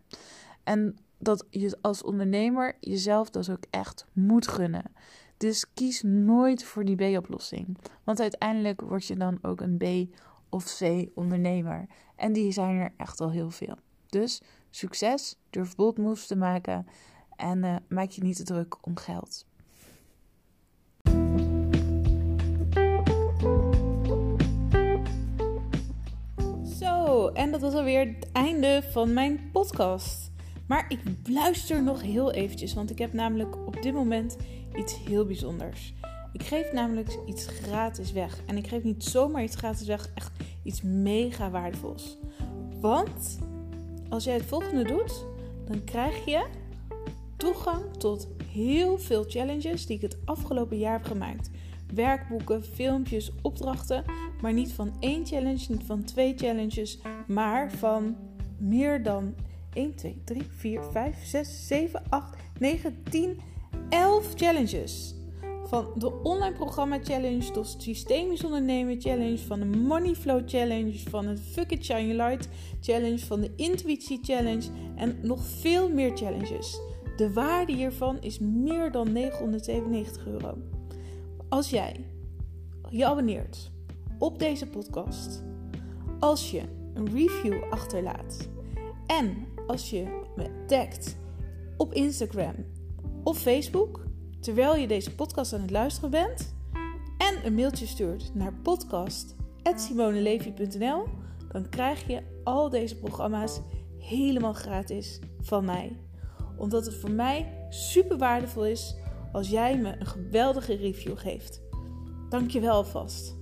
En 0.64 0.98
dat 1.18 1.46
je 1.50 1.78
als 1.80 2.02
ondernemer 2.02 2.76
jezelf 2.80 3.30
dat 3.30 3.50
ook 3.50 3.64
echt 3.70 4.06
moet 4.12 4.48
gunnen. 4.48 4.92
Dus 5.36 5.72
kies 5.74 6.02
nooit 6.02 6.64
voor 6.64 6.84
die 6.84 6.96
B-oplossing. 6.96 7.78
Want 8.04 8.20
uiteindelijk 8.20 8.80
word 8.80 9.06
je 9.06 9.16
dan 9.16 9.38
ook 9.42 9.60
een 9.60 9.76
B 9.76 10.14
of 10.48 10.76
C 10.78 11.06
ondernemer. 11.14 11.86
En 12.16 12.32
die 12.32 12.52
zijn 12.52 12.76
er 12.76 12.92
echt 12.96 13.20
al 13.20 13.30
heel 13.30 13.50
veel. 13.50 13.76
Dus 14.06 14.42
succes, 14.70 15.38
durf 15.50 15.74
bold 15.74 15.98
moves 15.98 16.26
te 16.26 16.36
maken 16.36 16.86
en 17.36 17.64
uh, 17.64 17.76
maak 17.88 18.10
je 18.10 18.22
niet 18.22 18.36
te 18.36 18.44
druk 18.44 18.86
om 18.86 18.96
geld. 18.96 19.46
Zo, 27.24 27.30
en 27.30 27.50
dat 27.50 27.60
was 27.60 27.74
alweer 27.74 28.06
het 28.06 28.32
einde 28.32 28.82
van 28.90 29.12
mijn 29.12 29.50
podcast. 29.52 30.30
Maar 30.66 30.84
ik 30.88 31.00
luister 31.28 31.82
nog 31.82 32.02
heel 32.02 32.32
eventjes, 32.32 32.74
want 32.74 32.90
ik 32.90 32.98
heb 32.98 33.12
namelijk 33.12 33.66
op 33.66 33.82
dit 33.82 33.92
moment 33.94 34.36
iets 34.74 34.98
heel 35.04 35.26
bijzonders. 35.26 35.94
Ik 36.32 36.42
geef 36.42 36.72
namelijk 36.72 37.18
iets 37.26 37.46
gratis 37.46 38.12
weg. 38.12 38.40
En 38.46 38.56
ik 38.56 38.66
geef 38.66 38.82
niet 38.82 39.04
zomaar 39.04 39.42
iets 39.42 39.56
gratis 39.56 39.86
weg, 39.86 40.10
echt 40.14 40.30
iets 40.62 40.82
mega 40.82 41.50
waardevols. 41.50 42.18
Want 42.80 43.38
als 44.08 44.24
jij 44.24 44.34
het 44.34 44.46
volgende 44.46 44.84
doet, 44.84 45.24
dan 45.66 45.84
krijg 45.84 46.24
je 46.24 46.46
toegang 47.36 47.96
tot 47.96 48.28
heel 48.52 48.98
veel 48.98 49.24
challenges 49.28 49.86
die 49.86 49.96
ik 49.96 50.02
het 50.02 50.18
afgelopen 50.24 50.78
jaar 50.78 50.92
heb 50.98 51.06
gemaakt. 51.06 51.50
Werkboeken, 51.94 52.64
filmpjes, 52.64 53.32
opdrachten, 53.42 54.04
maar 54.40 54.52
niet 54.52 54.72
van 54.72 54.96
één 55.00 55.26
challenge, 55.26 55.64
niet 55.68 55.84
van 55.86 56.04
twee 56.04 56.34
challenges, 56.36 56.98
maar 57.26 57.72
van 57.72 58.16
meer 58.58 59.02
dan 59.02 59.34
1, 59.74 59.94
2, 59.94 60.22
3, 60.24 60.42
4, 60.56 60.82
5, 60.90 61.24
6, 61.24 61.66
7, 61.66 62.02
8, 62.08 62.36
9, 62.58 63.02
10, 63.10 63.40
11 63.88 64.32
challenges. 64.34 65.14
Van 65.64 65.86
de 65.94 66.22
online 66.22 66.54
programma 66.54 66.98
challenge 67.02 67.50
tot 67.50 67.76
systemisch 67.78 68.44
ondernemen 68.44 69.00
challenge, 69.00 69.38
van 69.38 69.58
de 69.58 69.78
money 69.78 70.14
flow 70.14 70.42
challenge, 70.46 70.98
van 71.10 71.26
het 71.26 71.40
fuck 71.40 71.70
it 71.70 71.84
shine 71.84 72.14
light 72.14 72.48
challenge, 72.80 73.18
van 73.18 73.40
de 73.40 73.50
intuïtie 73.56 74.18
challenge 74.22 74.68
en 74.96 75.18
nog 75.22 75.44
veel 75.44 75.88
meer 75.88 76.16
challenges. 76.16 76.80
De 77.16 77.32
waarde 77.32 77.72
hiervan 77.72 78.16
is 78.20 78.38
meer 78.38 78.90
dan 78.90 79.12
997 79.12 80.26
euro. 80.26 80.56
Als 81.48 81.70
jij 81.70 82.06
je 82.90 83.06
abonneert 83.06 83.70
op 84.18 84.38
deze 84.38 84.66
podcast, 84.66 85.42
als 86.20 86.50
je 86.50 86.62
een 86.94 87.10
review 87.10 87.62
achterlaat 87.70 88.48
en 89.06 89.46
als 89.66 89.90
je 89.90 90.22
me 90.36 90.64
tagt 90.66 91.16
op 91.76 91.92
Instagram 91.92 92.54
of 93.24 93.38
Facebook 93.38 94.04
terwijl 94.40 94.76
je 94.76 94.86
deze 94.86 95.14
podcast 95.14 95.52
aan 95.52 95.60
het 95.60 95.70
luisteren 95.70 96.10
bent 96.10 96.54
en 97.18 97.46
een 97.46 97.54
mailtje 97.54 97.86
stuurt 97.86 98.34
naar 98.34 98.52
podcast@simonelevi.nl, 98.62 101.04
dan 101.52 101.68
krijg 101.68 102.06
je 102.06 102.22
al 102.44 102.70
deze 102.70 102.96
programma's 102.96 103.60
helemaal 103.98 104.52
gratis 104.52 105.20
van 105.40 105.64
mij. 105.64 105.96
Omdat 106.56 106.86
het 106.86 106.94
voor 106.94 107.10
mij 107.10 107.66
super 107.70 108.18
waardevol 108.18 108.66
is 108.66 108.94
als 109.34 109.48
jij 109.48 109.78
me 109.78 109.94
een 109.98 110.06
geweldige 110.06 110.74
review 110.74 111.18
geeft. 111.18 111.62
Dank 112.28 112.50
je 112.50 112.60
wel 112.60 112.72
alvast. 112.74 113.36